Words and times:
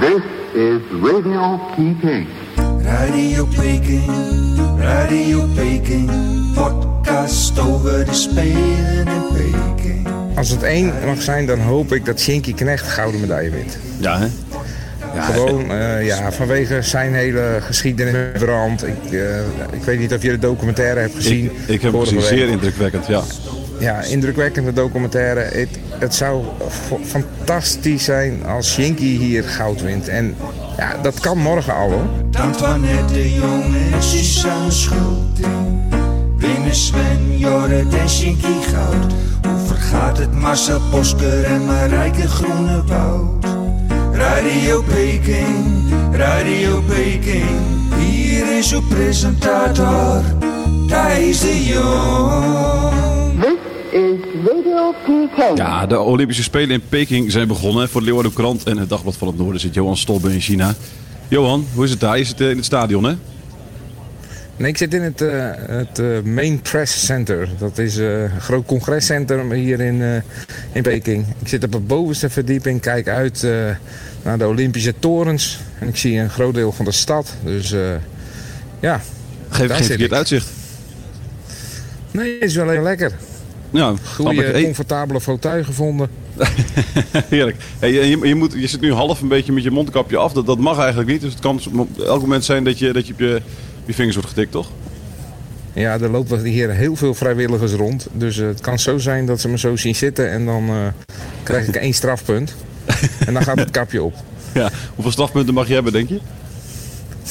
This 0.00 0.22
is 0.54 0.80
Radio 1.02 1.60
Peking. 1.76 2.26
Radio 2.82 3.46
Peking, 3.46 4.04
Radio 4.78 5.46
Peking, 5.54 6.10
podcast 6.54 7.58
over 7.58 8.04
de 8.04 8.14
Spelen 8.14 9.06
in 9.06 9.22
Peking. 9.32 10.08
Als 10.36 10.48
het 10.50 10.62
één 10.62 10.92
mag 11.06 11.22
zijn, 11.22 11.46
dan 11.46 11.58
hoop 11.60 11.92
ik 11.92 12.04
dat 12.04 12.20
Shinky 12.20 12.54
Knecht 12.54 12.86
gouden 12.88 13.20
medaille 13.20 13.50
wint. 13.50 13.78
Ja, 13.98 14.18
hè? 14.18 14.26
Gewoon 15.20 15.70
eh, 15.70 16.06
ja, 16.06 16.32
vanwege 16.32 16.82
zijn 16.82 17.14
hele 17.14 17.58
geschiedenis 17.60 18.12
met 18.12 18.32
brand. 18.38 18.86
Ik, 18.86 19.12
eh, 19.12 19.38
ik 19.72 19.82
weet 19.84 19.98
niet 19.98 20.14
of 20.14 20.22
je 20.22 20.30
de 20.30 20.38
documentaire 20.38 21.00
hebt 21.00 21.14
gezien. 21.14 21.44
Ik, 21.44 21.50
ik 21.66 21.82
heb 21.82 21.82
het 21.82 21.90
vorige 21.90 22.14
gezien, 22.14 22.30
week. 22.30 22.38
zeer 22.38 22.48
indrukwekkend, 22.48 23.06
ja. 23.06 23.22
Ja, 23.78 24.02
indrukwekkende 24.02 24.72
documentaire. 24.72 25.40
Het, 25.40 25.68
het 26.00 26.14
zou 26.14 26.44
fantastisch 27.02 28.04
zijn 28.04 28.46
als 28.46 28.72
Shinky 28.72 29.16
hier 29.16 29.44
goud 29.44 29.82
wint. 29.82 30.08
En 30.08 30.36
ja, 30.76 30.96
dat 31.02 31.20
kan 31.20 31.38
morgen 31.38 31.74
al 31.74 31.90
hoor. 31.90 32.06
Antoinette 32.32 33.12
de 33.12 33.34
Jong 33.34 33.64
en 33.92 34.02
Suzanne 34.02 34.70
Schulting. 34.70 35.94
Winnen 36.36 36.74
Sven, 36.74 37.38
Jorrit 37.38 37.94
en 37.94 38.08
Shinky 38.08 38.60
Goud. 38.72 39.12
Hoe 39.42 39.66
vergaat 39.66 40.18
het 40.18 40.32
Marcel 40.32 40.80
Bosker 40.90 41.44
en 41.44 41.64
Marijke 41.64 42.28
Groenewoud? 42.28 43.44
Radio 44.12 44.82
Peking, 44.82 45.92
Radio 46.12 46.80
Peking. 46.80 47.60
Hier 47.98 48.58
is 48.58 48.72
uw 48.72 48.82
presentator, 48.88 50.22
Thijs 50.88 51.40
de 51.40 51.64
Jong. 51.64 53.19
Ja, 55.54 55.86
de 55.86 55.98
Olympische 56.00 56.42
Spelen 56.42 56.70
in 56.70 56.82
Peking 56.88 57.32
zijn 57.32 57.48
begonnen. 57.48 57.88
Voor 57.88 58.00
de 58.00 58.06
Leeuwarden 58.06 58.32
Krant 58.32 58.62
en 58.62 58.78
het 58.78 58.88
Dagblad 58.88 59.16
van 59.16 59.28
het 59.28 59.36
Noorden 59.38 59.60
zit 59.60 59.74
Johan 59.74 59.96
Stolbe 59.96 60.32
in 60.32 60.40
China. 60.40 60.74
Johan, 61.28 61.66
hoe 61.74 61.84
is 61.84 61.90
het 61.90 62.00
daar? 62.00 62.18
Je 62.18 62.24
zit 62.24 62.40
eh, 62.40 62.50
in 62.50 62.56
het 62.56 62.64
stadion, 62.64 63.04
hè? 63.04 63.14
Nee, 64.56 64.70
ik 64.70 64.76
zit 64.76 64.94
in 64.94 65.02
het, 65.02 65.20
eh, 65.20 65.50
het 65.56 65.98
eh, 65.98 66.06
Main 66.24 66.60
Press 66.60 67.04
Center. 67.06 67.48
Dat 67.58 67.78
is 67.78 67.96
een 67.96 68.30
groot 68.40 68.66
congrescentrum 68.66 69.52
hier 69.52 69.80
in, 69.80 70.02
eh, 70.02 70.14
in 70.72 70.82
Peking. 70.82 71.24
Ik 71.38 71.48
zit 71.48 71.64
op 71.64 71.72
de 71.72 71.78
bovenste 71.78 72.30
verdieping, 72.30 72.80
kijk 72.80 73.08
uit 73.08 73.44
eh, 73.44 73.50
naar 74.22 74.38
de 74.38 74.46
Olympische 74.46 74.94
torens. 74.98 75.58
En 75.78 75.88
ik 75.88 75.96
zie 75.96 76.18
een 76.18 76.30
groot 76.30 76.54
deel 76.54 76.72
van 76.72 76.84
de 76.84 76.92
stad. 76.92 77.34
Dus 77.44 77.72
eh, 77.72 77.80
ja, 78.80 79.00
Geef 79.48 79.58
Daar 79.68 79.76
geen 79.76 79.76
zit 79.76 79.86
verkeerd 79.86 80.10
ik. 80.10 80.16
uitzicht. 80.16 80.48
nee, 82.10 82.32
het 82.40 82.48
is 82.50 82.54
wel 82.54 82.68
heel 82.68 82.82
lekker. 82.82 83.12
Ja, 83.70 83.94
Goede, 84.14 84.62
comfortabele 84.62 85.20
fauteuil 85.20 85.64
gevonden. 85.64 86.08
heerlijk. 87.28 87.56
Hey, 87.78 87.92
je, 87.92 88.18
je, 88.28 88.34
moet, 88.34 88.52
je 88.52 88.66
zit 88.66 88.80
nu 88.80 88.92
half 88.92 89.20
een 89.20 89.28
beetje 89.28 89.52
met 89.52 89.62
je 89.62 89.70
mondkapje 89.70 90.16
af. 90.16 90.32
Dat, 90.32 90.46
dat 90.46 90.58
mag 90.58 90.78
eigenlijk 90.78 91.10
niet. 91.10 91.20
Dus 91.20 91.32
het 91.32 91.40
kan 91.40 91.60
op 91.76 92.00
elk 92.00 92.20
moment 92.20 92.44
zijn 92.44 92.64
dat 92.64 92.78
je, 92.78 92.92
dat 92.92 93.06
je 93.06 93.12
op 93.12 93.18
je, 93.18 93.42
je 93.84 93.94
vingers 93.94 94.16
wordt 94.16 94.30
getikt, 94.30 94.52
toch? 94.52 94.70
Ja, 95.72 96.00
er 96.00 96.10
lopen 96.10 96.44
hier 96.44 96.70
heel 96.70 96.96
veel 96.96 97.14
vrijwilligers 97.14 97.72
rond. 97.72 98.06
Dus 98.12 98.38
eh, 98.38 98.46
het 98.46 98.60
kan 98.60 98.78
zo 98.78 98.98
zijn 98.98 99.26
dat 99.26 99.40
ze 99.40 99.48
me 99.48 99.58
zo 99.58 99.76
zien 99.76 99.94
zitten 99.94 100.30
en 100.30 100.44
dan 100.44 100.68
eh, 100.68 101.14
krijg 101.42 101.68
ik 101.68 101.76
één 101.76 101.94
strafpunt. 101.94 102.54
en 103.26 103.34
dan 103.34 103.42
gaat 103.42 103.58
het 103.58 103.70
kapje 103.70 104.02
op. 104.02 104.14
Ja. 104.54 104.70
Hoeveel 104.94 105.12
strafpunten 105.12 105.54
mag 105.54 105.68
je 105.68 105.74
hebben, 105.74 105.92
denk 105.92 106.08
je? 106.08 106.20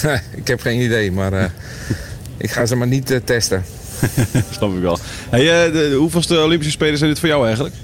ik 0.42 0.48
heb 0.48 0.62
geen 0.62 0.82
idee, 0.82 1.12
maar 1.12 1.34
eh, 1.34 1.50
ik 2.38 2.52
ga 2.52 2.66
ze 2.66 2.76
maar 2.76 2.88
niet 2.88 3.22
testen. 3.24 3.64
Snap 4.58 4.76
ik 4.76 4.82
wel. 4.82 5.00
Hey, 5.30 5.66
eh, 5.66 5.74
de, 5.74 5.96
hoeveelste 5.98 6.42
Olympische 6.42 6.72
Spelen 6.74 6.98
zijn 6.98 7.10
dit 7.10 7.20
voor 7.20 7.30
jou 7.30 7.46
eigenlijk? 7.46 7.76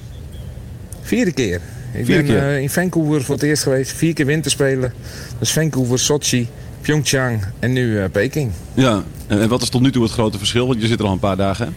Vierde 1.02 1.32
keer. 1.32 1.62
Ik 1.92 2.06
Vierde 2.06 2.14
ben 2.24 2.26
keer? 2.26 2.50
eh, 2.50 2.60
in 2.60 2.70
Vancouver 2.70 3.24
voor 3.24 3.36
het 3.36 3.44
eerst 3.44 3.64
geweest. 3.64 3.92
Vier 3.92 4.14
keer 4.14 4.26
winterspelen. 4.26 4.94
Dus 5.40 5.52
Vancouver, 5.52 6.00
Sochi, 6.00 6.48
Pyeongchang 6.82 7.44
en 7.60 7.74
nu 7.74 8.00
eh, 8.00 8.06
Peking. 8.12 8.52
Ja. 8.74 9.04
En, 9.28 9.42
en 9.42 9.50
wat 9.50 9.62
is 9.62 9.70
tot 9.70 9.82
nu 9.82 9.92
toe 9.92 10.04
het 10.04 10.12
grote 10.12 10.38
verschil? 10.38 10.68
Want 10.68 10.82
je 10.82 10.88
zit 10.88 11.00
er 11.00 11.06
al 11.06 11.12
een 11.12 11.20
paar 11.20 11.38
dagen, 11.38 11.76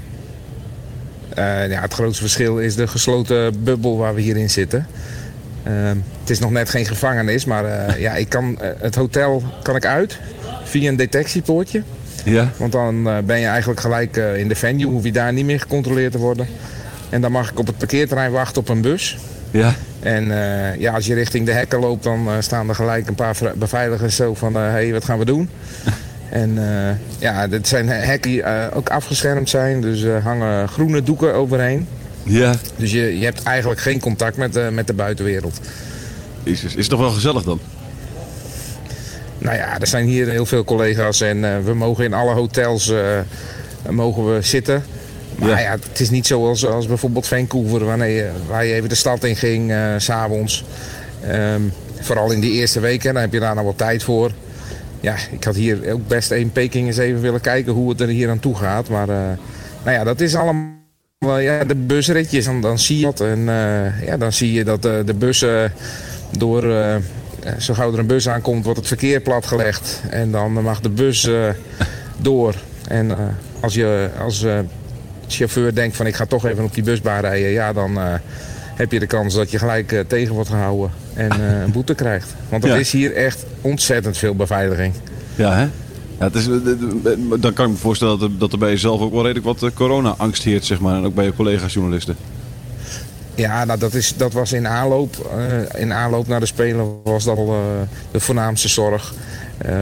ja, 1.35 1.81
het 1.81 1.95
grootste 1.95 2.23
verschil 2.23 2.59
is 2.59 2.75
de 2.75 2.87
gesloten 2.87 3.63
bubbel 3.65 3.97
waar 3.97 4.15
we 4.15 4.21
hierin 4.21 4.51
zitten. 4.51 4.87
Het 5.63 6.31
is 6.31 6.39
nog 6.39 6.51
net 6.51 6.71
geen 6.71 6.87
gevangenis, 6.87 7.45
maar 7.45 8.01
ja, 8.01 8.15
ik 8.15 8.29
kan, 8.29 8.59
het 8.61 8.95
hotel 8.95 9.43
kan 9.63 9.77
ik 9.77 9.87
uit 9.87 10.19
via 10.65 10.89
een 10.89 10.97
detectiepoortje. 10.97 11.83
Ja. 12.25 12.51
Want 12.57 12.73
dan 12.73 13.09
eh, 13.09 13.19
ben 13.25 13.39
je 13.39 13.47
eigenlijk 13.47 13.81
gelijk 13.81 14.17
eh, 14.17 14.37
in 14.37 14.49
de 14.49 14.55
venue, 14.55 14.87
hoef 14.87 15.05
je 15.05 15.13
daar 15.13 15.33
niet 15.33 15.45
meer 15.45 15.61
gecontroleerd 15.61 16.13
te 16.13 16.19
worden. 16.19 16.47
En 17.11 17.21
dan 17.21 17.33
mag 17.33 17.51
ik 17.51 17.59
op 17.59 17.67
het 17.67 17.79
parkeerterrein 17.79 18.33
wachten 18.33 18.61
op 18.61 18.69
een 18.69 18.81
bus. 18.81 19.17
Ja. 19.51 19.75
En 20.01 20.31
eh, 20.31 20.81
ja, 20.81 20.93
als 20.93 21.07
je 21.07 21.15
richting 21.15 21.47
de 21.47 21.53
hekken 21.53 21.81
loopt, 21.81 22.03
dan 22.03 22.29
staan 22.39 22.69
er 22.69 22.75
gelijk 22.75 23.09
een 23.09 23.15
paar 23.15 23.37
beveiligers 23.55 24.17
zo 24.17 24.35
van... 24.35 24.55
hé, 24.55 24.61
hey, 24.61 24.93
wat 24.93 25.05
gaan 25.05 25.19
we 25.19 25.25
doen? 25.25 25.49
en 26.31 26.59
ja, 27.19 27.47
dit 27.47 27.69
zijn 27.69 27.89
hekken 27.89 28.31
die 28.31 28.73
ook 28.75 28.89
afgeschermd 28.89 29.49
zijn. 29.49 29.81
Dus 29.81 30.03
er 30.03 30.23
hangen 30.23 30.69
groene 30.69 31.03
doeken 31.03 31.35
overheen. 31.35 31.87
Ja. 32.23 32.55
Dus 32.77 32.93
je, 32.93 33.19
je 33.19 33.25
hebt 33.25 33.43
eigenlijk 33.43 33.81
geen 33.81 34.01
contact 34.01 34.37
met, 34.37 34.53
de 34.53 34.69
met 34.73 34.87
de 34.87 34.95
buitenwereld. 34.95 35.61
Jezus. 36.43 36.75
Is 36.75 36.77
het 36.81 36.89
toch 36.89 37.01
wel 37.01 37.11
gezellig 37.11 37.43
dan? 37.43 37.61
Nou 39.39 39.57
ja, 39.57 39.81
er 39.81 39.87
zijn 39.87 40.07
hier 40.07 40.29
heel 40.29 40.47
veel 40.47 40.65
collega's 40.65 41.21
en 41.21 41.45
eh, 41.45 41.65
we 41.65 41.75
mogen 41.75 42.05
in 42.05 42.15
alle 42.15 42.35
hotels 42.35 42.91
eh, 42.91 43.19
mogen 43.89 44.35
we 44.35 44.43
zitten. 44.43 44.85
Maar 45.39 45.49
Ja. 45.49 45.59
ja. 45.59 45.71
het 45.71 46.01
is 46.01 46.11
niet 46.11 46.27
zoals 46.27 46.67
als 46.67 46.87
bijvoorbeeld 46.87 47.27
Vancouver, 47.27 47.85
wanneer 47.85 48.09
je, 48.09 48.31
waar 48.49 48.65
je 48.65 48.75
even 48.75 48.89
de 48.89 48.95
stad 48.95 49.25
in 49.25 49.37
ging, 49.37 49.71
eh, 49.71 49.95
s 49.97 50.05
s'avonds. 50.05 50.65
Ehm, 51.27 51.63
vooral 52.01 52.31
in 52.31 52.41
die 52.41 52.53
eerste 52.53 52.81
weken, 52.81 53.13
dan 53.13 53.23
heb 53.23 53.33
je 53.33 53.41
daar 53.41 53.55
nog 53.55 53.65
wat 53.65 53.79
tijd 53.79 54.03
voor. 54.03 54.33
Ja, 55.01 55.15
ik 55.31 55.45
had 55.45 55.55
hier 55.55 55.93
ook 55.93 56.09
best 56.09 56.31
één 56.31 56.53
Peking 56.53 56.87
eens 56.87 56.97
even 56.97 57.21
willen 57.21 57.41
kijken 57.41 57.73
hoe 57.73 57.91
het 57.91 58.01
er 58.01 58.09
hier 58.09 58.31
aan 58.31 58.39
toe 58.39 58.55
gaat. 58.57 58.89
Maar 58.89 59.09
eh, 59.09 59.17
nou 59.85 59.97
ja, 59.97 60.05
dat 60.05 60.21
is 60.21 60.35
allemaal 60.35 61.39
ja, 61.39 61.65
de 61.65 61.75
busritjes. 61.75 62.45
Dan, 62.45 62.61
dan 62.61 62.79
zie 62.79 62.99
je 62.99 63.05
dat. 63.05 63.21
En 63.21 63.49
eh, 63.49 64.07
ja, 64.07 64.17
dan 64.17 64.33
zie 64.33 64.53
je 64.53 64.65
dat 64.65 64.85
eh, 64.85 64.93
de 65.05 65.15
bussen 65.15 65.73
door... 66.39 66.63
eh, 67.49 67.61
zo 67.61 67.75
gauw 67.75 67.93
er 67.93 67.99
een 67.99 68.07
bus 68.07 68.29
aankomt, 68.29 68.65
wordt 68.65 68.79
het 68.79 68.89
verkeer 68.89 69.21
platgelegd. 69.21 70.03
En 70.11 70.31
dan 70.31 70.53
mag 70.53 70.81
de 70.81 70.89
bus 70.89 71.27
eh, 71.27 71.49
door. 72.17 72.55
En 72.89 73.11
eh, 73.11 73.19
als 73.61 73.75
je 73.75 74.11
als 74.21 74.45
chauffeur 75.27 75.75
denkt 75.75 75.97
van 75.97 76.07
ik 76.07 76.15
ga 76.15 76.27
toch 76.27 76.47
even 76.47 76.65
op 76.65 76.75
die 76.75 76.83
busbaan 76.83 77.21
rijden... 77.21 77.51
ja, 77.51 77.73
dan 77.73 77.99
heb 78.75 78.93
je 78.93 78.99
de 78.99 79.07
kans 79.07 79.35
dat 79.35 79.51
je 79.51 79.59
gelijk 79.59 80.05
tegen 80.07 80.35
wordt 80.35 80.49
gehouden 80.49 80.91
en 81.15 81.41
een 81.41 81.73
boete 81.73 81.95
krijgt. 81.95 82.35
Want 82.49 82.65
er 82.65 82.71
Ja. 82.71 82.77
is 82.77 82.93
hier 82.93 83.15
echt 83.15 83.45
ontzettend 83.61 84.19
veel 84.19 84.35
beveiliging. 84.35 84.95
Ja, 85.35 85.55
hè? 85.55 85.69
Ja, 86.19 86.25
het 86.25 86.35
is, 86.35 86.47
dan 87.41 87.53
kan 87.53 87.65
ik 87.67 87.73
me 87.73 87.77
voorstellen 87.77 88.19
dat 88.19 88.31
er, 88.31 88.39
dat 88.39 88.53
er 88.53 88.59
bij 88.59 88.71
jezelf 88.71 89.01
ook 89.01 89.13
wel 89.13 89.23
redelijk 89.27 89.61
wat 89.61 89.73
corona-angst 89.75 90.43
heert, 90.43 90.65
zeg 90.65 90.81
maar. 90.81 90.97
En 90.97 91.05
ook 91.05 91.15
bij 91.15 91.25
je 91.25 91.35
collega's 91.35 91.73
journalisten. 91.73 92.17
Ja, 93.39 93.65
nou, 93.65 93.79
dat, 93.79 93.95
is, 93.95 94.15
dat 94.17 94.33
was 94.33 94.53
in 94.53 94.69
aanloop. 94.69 95.31
eh, 95.73 95.81
in 95.81 95.93
aanloop 95.93 96.27
naar 96.27 96.41
de 96.41 96.47
Spelen 96.47 97.03
was 97.03 97.25
dat 97.25 97.37
al 97.37 97.53
eh, 97.53 97.89
de 98.11 98.21
voornaamste 98.21 98.69
zorg. 98.69 99.15
Eh, 99.59 99.73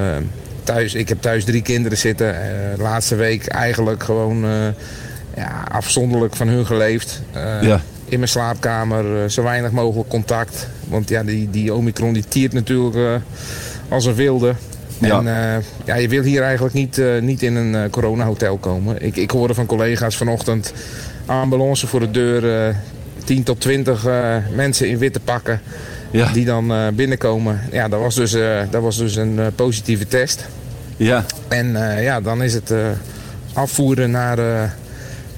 thuis, 0.63 0.95
ik 0.95 1.09
heb 1.09 1.21
thuis 1.21 1.45
drie 1.45 1.63
kinderen 1.63 1.99
zitten. 1.99 2.35
Laatste 2.79 3.15
week 3.15 3.47
eigenlijk 3.47 4.03
gewoon 4.03 4.45
ja, 5.37 5.65
afzonderlijk 5.71 6.37
van 6.37 6.49
hun 6.49 6.67
geleefd. 6.67 7.23
Ja. 7.61 7.81
In 8.05 8.19
mijn 8.19 8.29
slaapkamer, 8.29 9.31
zo 9.31 9.43
weinig 9.43 9.71
mogelijk 9.71 10.09
contact. 10.09 10.69
Want 10.89 11.09
ja, 11.09 11.23
die, 11.23 11.51
die 11.51 11.75
Omicron 11.75 12.13
die 12.13 12.25
tiert 12.29 12.53
natuurlijk 12.53 13.23
als 13.89 14.05
een 14.05 14.15
wilde. 14.15 14.55
Ja. 14.99 15.19
En 15.19 15.65
ja, 15.85 15.95
je 15.95 16.09
wil 16.09 16.23
hier 16.23 16.43
eigenlijk 16.43 16.75
niet, 16.75 17.01
niet 17.21 17.43
in 17.43 17.57
een 17.57 17.75
eh 17.75 17.91
coronahotel 17.91 18.57
komen. 18.57 19.03
Ik, 19.03 19.17
ik 19.17 19.31
hoorde 19.31 19.55
van 19.55 19.67
collega's 19.67 20.17
vanochtend 20.17 20.73
ambulance 21.27 21.87
voor 21.87 22.01
de 22.01 22.11
deur. 22.11 22.75
Eh 23.29 23.35
10 23.35 23.43
tot 23.43 23.61
20 23.61 24.07
eh, 24.07 24.37
mensen 24.55 24.89
in 24.89 24.99
witte 24.99 25.21
pakken 25.21 25.61
Ja. 26.11 26.33
die 26.33 26.45
dan 26.45 26.73
eh, 26.73 26.87
binnenkomen. 26.95 27.61
Ja, 27.73 27.89
dat 27.89 28.01
was 28.01 28.15
dus, 28.15 28.33
eh, 28.35 28.61
dat 28.71 28.83
was 28.83 28.97
dus 28.97 29.17
een 29.17 29.41
positieve 29.55 30.09
test. 30.09 30.47
Ja. 30.97 31.25
En 31.49 31.73
ja, 32.01 32.21
dan 32.21 32.43
is 32.43 32.55
het 32.55 32.73
afvoeren 33.53 34.11
naar, 34.11 34.37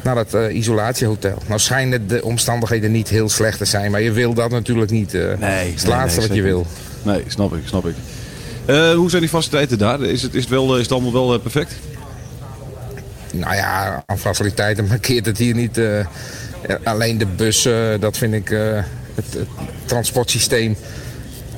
naar 0.03 0.17
het 0.17 0.35
eh, 0.35 0.57
isolatiehotel. 0.57 1.39
Nou 1.47 1.61
schijnen 1.61 2.09
de 2.09 2.23
omstandigheden 2.25 2.93
niet 2.93 3.09
heel 3.09 3.29
slecht 3.29 3.59
te 3.59 3.65
zijn, 3.65 3.91
maar 3.91 4.01
je 4.03 4.13
wil 4.13 4.35
dat 4.35 4.51
natuurlijk 4.51 4.91
niet. 4.91 5.13
Nee, 5.13 5.23
het 5.23 5.39
is 5.75 5.75
het 5.75 5.83
nee, 5.83 5.93
laatste 5.97 6.19
nee, 6.21 6.29
wat 6.29 6.37
je 6.37 6.43
wil. 6.43 6.67
Nee, 7.03 7.23
snap 7.27 7.55
ik, 7.55 7.63
snap 7.65 7.87
ik. 7.87 7.95
Hoe 8.97 9.11
zijn 9.11 9.23
die 9.23 9.31
faciliteiten 9.31 9.79
daar? 9.79 10.03
Is 10.03 10.23
het, 10.23 10.35
is 10.35 10.41
het, 10.41 10.51
wel, 10.51 10.77
is 10.77 10.83
het 10.83 10.93
allemaal 10.93 11.13
wel 11.13 11.39
perfect? 11.39 11.73
Nou 13.33 13.55
ja, 13.55 14.03
aan 14.07 14.19
faciliteiten 14.19 14.87
markeert 14.95 15.27
het 15.27 15.39
hier 15.39 15.55
niet. 15.55 15.81
Alleen 16.85 17.19
de 17.19 17.27
bussen, 17.27 18.01
dat 18.01 18.17
vind 18.17 18.35
ik 18.35 18.51
eh, 18.51 18.61
het, 19.15 19.33
het 19.33 19.49
transportsysteem. 19.85 20.77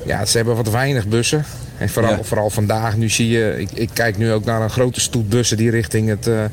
Ja, 0.05 0.25
ze 0.25 0.37
hebben 0.37 0.55
wat 0.55 0.69
weinig 0.69 1.07
bussen. 1.07 1.45
En 1.77 1.89
vooral, 1.89 2.11
Ja. 2.11 2.23
vooral 2.23 2.49
vandaag, 2.49 2.97
nu 2.97 3.09
zie 3.09 3.29
je, 3.29 3.55
ik, 3.57 3.71
ik 3.71 3.89
kijk 3.93 4.17
nu 4.17 4.31
ook 4.31 4.45
naar 4.45 4.61
een 4.61 4.69
grote 4.69 4.99
stoet 4.99 5.29
bussen 5.29 5.57
die 5.57 5.69
richting 5.69 6.09
het, 6.09 6.27
eh, 6.27 6.43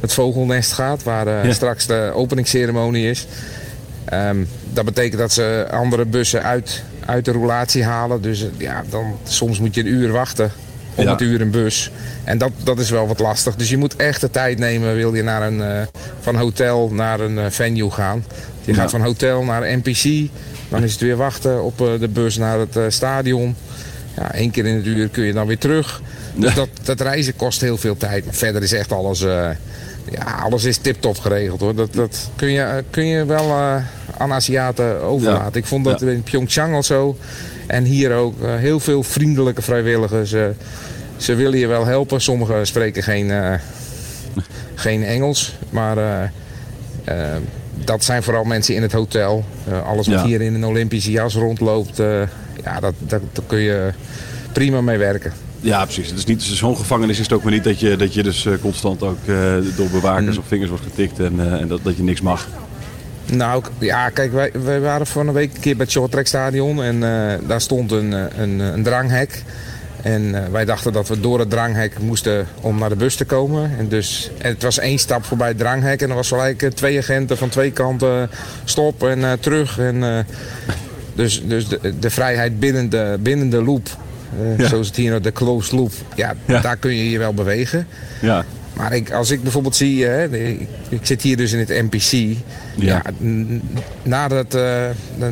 het 0.00 0.12
vogelnest 0.12 0.72
gaat, 0.72 1.02
waar 1.02 1.26
eh, 1.26 1.44
Ja. 1.44 1.52
straks 1.52 1.86
de 1.86 2.10
openingsceremonie 2.14 3.10
is. 3.10 3.26
Ehm, 4.04 4.44
dat 4.72 4.84
betekent 4.84 5.20
dat 5.20 5.32
ze 5.32 5.66
andere 5.70 6.04
bussen 6.04 6.42
uit, 6.42 6.82
uit 7.06 7.24
de 7.24 7.32
roulatie 7.32 7.84
halen. 7.84 8.22
Dus 8.22 8.46
ja, 8.56 8.84
dan, 8.90 9.18
soms 9.24 9.58
moet 9.60 9.74
je 9.74 9.80
een 9.80 9.86
uur 9.86 10.12
wachten 10.12 10.52
om 10.94 11.04
Ja. 11.04 11.10
het 11.10 11.20
uur 11.20 11.40
een 11.40 11.50
bus. 11.50 11.90
En 12.24 12.38
dat, 12.38 12.50
dat 12.62 12.78
is 12.78 12.90
wel 12.90 13.06
wat 13.06 13.18
lastig. 13.18 13.54
Dus 13.56 13.70
je 13.70 13.76
moet 13.76 13.96
echt 13.96 14.20
de 14.20 14.30
tijd 14.30 14.58
nemen, 14.58 14.94
wil 14.94 15.14
je 15.14 15.22
naar 15.22 15.42
een, 15.42 15.62
eh, 15.62 15.80
van 16.20 16.36
hotel 16.36 16.90
naar 16.92 17.20
een 17.20 17.38
eh, 17.38 17.44
venue 17.48 17.90
gaan. 17.90 18.24
Je 18.64 18.72
Ja. 18.72 18.78
gaat 18.78 18.90
van 18.90 19.00
hotel 19.02 19.42
naar 19.44 19.76
NPC, 19.76 20.28
dan 20.68 20.82
is 20.82 20.92
het 20.92 21.00
weer 21.00 21.16
wachten 21.16 21.62
op 21.64 21.80
eh, 21.80 21.86
de 22.00 22.08
bus 22.08 22.36
naar 22.36 22.58
het 22.58 22.92
stadion. 22.94 23.56
Ja, 24.16 24.32
één 24.34 24.50
keer 24.50 24.66
in 24.66 24.74
het 24.74 24.86
uur 24.86 25.08
kun 25.08 25.24
je 25.24 25.32
dan 25.32 25.46
weer 25.46 25.58
terug. 25.58 26.02
Dus 26.34 26.54
dat, 26.54 26.68
dat 26.82 27.00
reizen 27.00 27.36
kost 27.36 27.60
heel 27.60 27.76
veel 27.76 27.96
tijd. 27.96 28.24
Maar 28.24 28.34
verder 28.34 28.62
is 28.62 28.72
echt 28.72 28.92
alles, 28.92 29.24
ja, 30.10 30.38
alles 30.42 30.64
is 30.64 30.76
tip-top 30.76 31.18
geregeld 31.18 31.60
hoor. 31.60 31.74
Dat, 31.74 31.92
dat 31.94 32.30
kun, 32.36 32.50
je, 32.50 32.84
kun 32.90 33.06
je 33.06 33.24
wel 33.24 33.48
eh, 33.48 33.76
aan 34.18 34.32
Aziaten 34.32 35.00
overlaten. 35.02 35.50
Ja. 35.52 35.58
Ik 35.58 35.66
vond 35.66 35.84
dat 35.84 36.00
Ja. 36.00 36.06
in 36.08 36.22
Pyeongchang 36.22 36.74
al 36.74 36.82
zo. 36.82 37.16
En 37.66 37.84
hier 37.84 38.12
ook 38.14 38.42
eh, 38.42 38.54
heel 38.54 38.80
veel 38.80 39.02
vriendelijke 39.02 39.62
vrijwilligers. 39.62 40.32
eh, 40.32 40.44
ze 41.16 41.34
willen 41.34 41.58
je 41.58 41.66
wel 41.66 41.84
helpen. 41.86 42.20
Sommigen 42.20 42.66
spreken 42.66 43.02
geen, 43.02 43.32
geen 44.74 45.04
Engels. 45.04 45.56
Maar 45.70 46.30
dat 47.84 48.04
zijn 48.04 48.22
vooral 48.22 48.44
mensen 48.44 48.74
in 48.74 48.82
het 48.82 48.92
hotel. 48.92 49.44
Alles 49.86 50.06
wat 50.06 50.18
Ja. 50.20 50.24
hier 50.24 50.40
in 50.40 50.54
een 50.54 50.64
Olympische 50.64 51.10
jas 51.10 51.34
rondloopt. 51.34 51.96
ja, 52.64 52.80
dat, 52.80 52.94
dat, 52.98 53.20
daar 53.32 53.44
kun 53.46 53.58
je 53.58 53.90
prima 54.52 54.80
mee 54.80 54.98
werken. 54.98 55.32
Ja, 55.64 55.84
precies. 55.84 56.08
Het 56.08 56.18
is 56.18 56.24
niet 56.24 56.42
zo'n 56.42 56.76
gevangenis 56.76 57.18
is 57.18 57.22
het 57.22 57.32
ook 57.32 57.42
maar 57.42 57.52
niet 57.52 57.64
dat 57.64 57.80
je, 57.80 57.96
dat 57.96 58.14
je 58.14 58.22
dus 58.22 58.46
eh, 58.46 58.52
constant 58.60 59.02
ook 59.02 59.18
eh, 59.26 59.54
door 59.76 59.88
bewakers 59.90 60.36
op 60.36 60.44
vingers 60.46 60.70
wordt 60.70 60.84
getikt 60.84 61.18
en, 61.18 61.40
eh, 61.40 61.60
en 61.60 61.68
dat, 61.68 61.80
dat 61.82 61.96
je 61.96 62.02
niks 62.02 62.20
mag. 62.20 62.48
Nou, 63.24 63.62
ja, 63.78 64.08
kijk, 64.08 64.32
wij, 64.32 64.50
wij 64.64 64.80
waren 64.80 65.06
van 65.06 65.28
een 65.28 65.34
week 65.34 65.54
een 65.54 65.60
keer 65.60 65.76
bij 65.76 65.84
het 65.84 65.94
Shorttrack 65.94 66.26
Stadion 66.26 66.82
en 66.82 67.00
daar 67.46 67.60
stond 67.60 67.90
een, 67.90 68.12
een, 68.40 68.58
een 68.58 68.82
dranghek. 68.82 69.42
En 70.02 70.52
wij 70.52 70.64
dachten 70.64 70.92
dat 70.92 71.08
we 71.08 71.20
door 71.20 71.38
het 71.38 71.50
dranghek 71.50 71.98
moesten 71.98 72.46
om 72.60 72.78
naar 72.78 72.88
de 72.88 72.96
bus 72.96 73.16
te 73.16 73.24
komen. 73.24 73.78
En, 73.78 73.88
dus, 73.88 74.30
en 74.38 74.52
het 74.52 74.62
was 74.62 74.78
één 74.78 74.98
stap 74.98 75.24
voorbij 75.24 75.48
het 75.48 75.58
dranghek 75.58 76.02
en 76.02 76.08
er 76.08 76.14
was 76.14 76.28
gelijk 76.28 76.70
twee 76.74 76.98
agenten 76.98 77.36
van 77.36 77.48
twee 77.48 77.70
kanten 77.70 78.30
stop 78.64 79.02
en 79.02 79.40
terug. 79.40 79.78
En, 79.78 80.26
dus 81.14 81.42
dus 81.46 81.68
de, 81.68 81.98
de 81.98 82.10
vrijheid 82.10 82.60
binnen 82.60 82.90
de, 82.90 83.18
binnen 83.20 83.50
de 83.50 83.62
loop, 83.62 83.88
Ja. 84.58 84.68
zoals 84.68 84.86
het 84.86 84.96
hier 84.96 85.22
de 85.22 85.32
closed 85.32 85.72
loop, 85.72 85.92
ja, 86.14 86.34
Ja. 86.46 86.60
daar 86.60 86.76
kun 86.76 86.94
je 86.94 87.10
je 87.10 87.18
wel 87.18 87.34
bewegen. 87.34 87.86
Ja, 88.20 88.44
Maar 88.76 88.92
ik, 88.94 89.10
als 89.12 89.30
ik 89.30 89.42
bijvoorbeeld 89.42 89.76
zie, 89.76 90.04
hè, 90.04 90.24
ik, 90.36 90.68
ik 90.88 90.98
zit 91.02 91.22
hier 91.22 91.36
dus 91.36 91.52
in 91.52 91.58
het 91.58 91.68
NPC. 91.68 92.36
Ja. 92.76 93.02
na, 94.02 94.28
dat, 94.28 94.54
eh, 94.54 94.82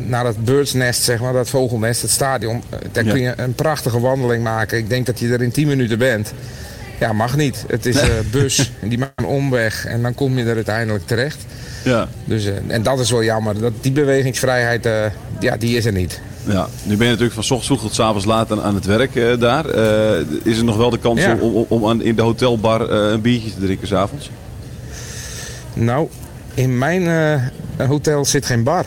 na 0.05 0.23
dat 0.23 0.43
birdsnest, 0.45 1.01
zeg 1.01 1.19
maar, 1.19 1.33
dat 1.33 1.49
vogelnest, 1.49 2.01
het 2.01 2.11
stadion, 2.11 2.63
eh, 2.69 2.79
daar 2.91 3.03
kun 3.03 3.21
je 3.21 3.33
een 3.35 3.53
prachtige 3.53 3.99
wandeling 3.99 4.43
maken. 4.43 4.77
Ik 4.77 4.89
denk 4.89 5.05
dat 5.05 5.19
je 5.19 5.27
er 5.33 5.41
in 5.41 5.51
10 5.51 5.67
minuten 5.67 5.97
bent. 5.97 6.33
Ja, 7.03 7.13
mag 7.13 7.35
niet. 7.37 7.63
Het 7.67 7.85
is 7.85 7.95
eh 7.99 8.09
bus 8.31 8.71
en 8.81 8.89
die 8.89 8.97
maakt 8.97 9.11
een 9.15 9.25
omweg 9.25 9.85
en 9.85 10.01
dan 10.01 10.13
kom 10.15 10.37
je 10.37 10.43
er 10.45 10.55
uiteindelijk 10.55 11.07
terecht. 11.07 11.37
ja, 11.83 12.07
Dus, 12.25 12.45
eh, 12.45 12.53
en 12.67 12.83
dat 12.83 12.99
is 12.99 13.11
wel 13.11 13.23
jammer. 13.23 13.59
Dat, 13.59 13.73
die 13.81 13.91
bewegingsvrijheid, 13.91 14.85
eh, 14.85 15.05
ja, 15.39 15.57
die 15.57 15.77
is 15.77 15.85
er 15.85 15.91
niet. 15.91 16.21
ja. 16.43 16.67
Nu 16.83 16.97
ben 16.97 17.05
je 17.05 17.11
natuurlijk 17.11 17.33
van 17.33 17.43
ochtends 17.57 17.65
vroeg 17.65 17.81
tot 17.81 17.93
's 17.93 17.99
avonds 17.99 18.25
laat 18.25 18.51
aan, 18.51 18.61
aan 18.61 18.75
het 18.75 18.85
werk 18.85 19.15
eh, 19.15 19.39
daar. 19.39 19.65
Is 20.43 20.57
er 20.57 20.63
nog 20.63 20.77
wel 20.77 20.89
de 20.89 20.99
kans 20.99 21.21
Ja. 21.21 21.37
om, 21.39 21.53
om, 21.55 21.65
om 21.67 21.87
aan, 21.89 22.01
in 22.01 22.15
de 22.15 22.21
hotelbar 22.21 22.89
een 22.89 23.21
biertje 23.21 23.53
te 23.53 23.59
drinken 23.59 23.87
s'avonds? 23.87 24.29
Nou, 25.73 26.07
in 26.53 26.77
mijn 26.77 27.51
hotel 27.77 28.25
zit 28.25 28.45
geen 28.45 28.63
bar. 28.63 28.85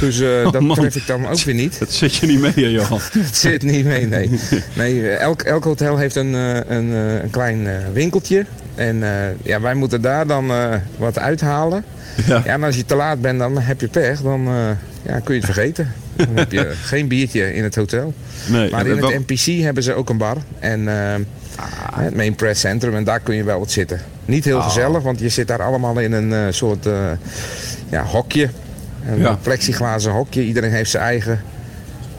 Dus 0.00 0.20
eh, 0.20 0.28
Oh, 0.46 0.52
dat 0.52 0.62
man. 0.62 0.76
tref 0.76 0.96
ik 0.96 1.06
dan 1.06 1.28
ook 1.28 1.40
weer 1.40 1.54
niet. 1.54 1.78
Dat 1.78 1.92
zit 1.92 2.14
je 2.14 2.26
niet 2.26 2.40
mee, 2.40 2.52
hè, 2.54 2.60
Johan. 2.66 3.00
Het 3.18 3.36
zit 3.36 3.62
niet 3.62 3.84
mee, 3.84 4.06
nee. 4.06 4.30
nee 4.76 5.08
eh, 5.10 5.20
elk, 5.20 5.42
elk 5.42 5.64
hotel 5.64 5.96
heeft 5.96 6.16
een, 6.16 6.34
eh, 6.34 6.76
een, 6.76 6.90
een 6.90 7.30
klein 7.30 7.68
winkeltje. 7.92 8.46
En 8.74 9.02
ja, 9.42 9.60
wij 9.60 9.74
moeten 9.74 10.00
daar 10.00 10.26
dan 10.26 10.52
wat 10.96 11.18
uithalen. 11.18 11.84
Ja. 12.26 12.42
Ja, 12.44 12.52
en 12.52 12.62
als 12.62 12.76
je 12.76 12.84
te 12.84 12.94
laat 12.94 13.20
bent, 13.20 13.38
dan 13.38 13.58
heb 13.58 13.80
je 13.80 13.88
pech. 13.88 14.20
Dan 14.20 14.48
ja, 15.02 15.18
kun 15.24 15.34
je 15.34 15.40
het 15.40 15.44
vergeten. 15.52 15.92
Dan 16.16 16.28
heb 16.36 16.52
je 16.52 16.72
geen 16.92 17.08
biertje 17.08 17.54
in 17.54 17.62
het 17.62 17.74
hotel. 17.74 18.14
Nee, 18.46 18.70
Maar 18.70 18.86
in 18.86 19.00
wel- 19.00 19.10
het 19.10 19.18
NPC 19.28 19.62
hebben 19.62 19.82
ze 19.82 19.94
ook 19.94 20.08
een 20.10 20.16
bar. 20.16 20.36
En 20.58 20.88
eh, 20.88 21.14
het 21.94 22.16
Main 22.16 22.34
Press 22.34 22.60
Centrum. 22.60 22.94
En 22.94 23.04
daar 23.04 23.20
kun 23.20 23.34
je 23.34 23.44
wel 23.44 23.58
wat 23.58 23.70
zitten. 23.70 24.00
Niet 24.24 24.44
heel 24.44 24.60
gezellig, 24.60 25.02
want 25.02 25.20
je 25.20 25.28
zit 25.28 25.46
daar 25.48 25.62
allemaal 25.62 25.98
in 26.00 26.12
een 26.12 26.54
soort 26.54 26.86
ja, 27.90 28.02
hokje. 28.04 28.48
Een 29.06 29.18
Ja. 29.18 29.38
plexiglazen 29.42 30.12
hokje. 30.12 30.42
Iedereen 30.44 30.72
heeft 30.72 30.90
zijn 30.90 31.02
eigen. 31.02 31.42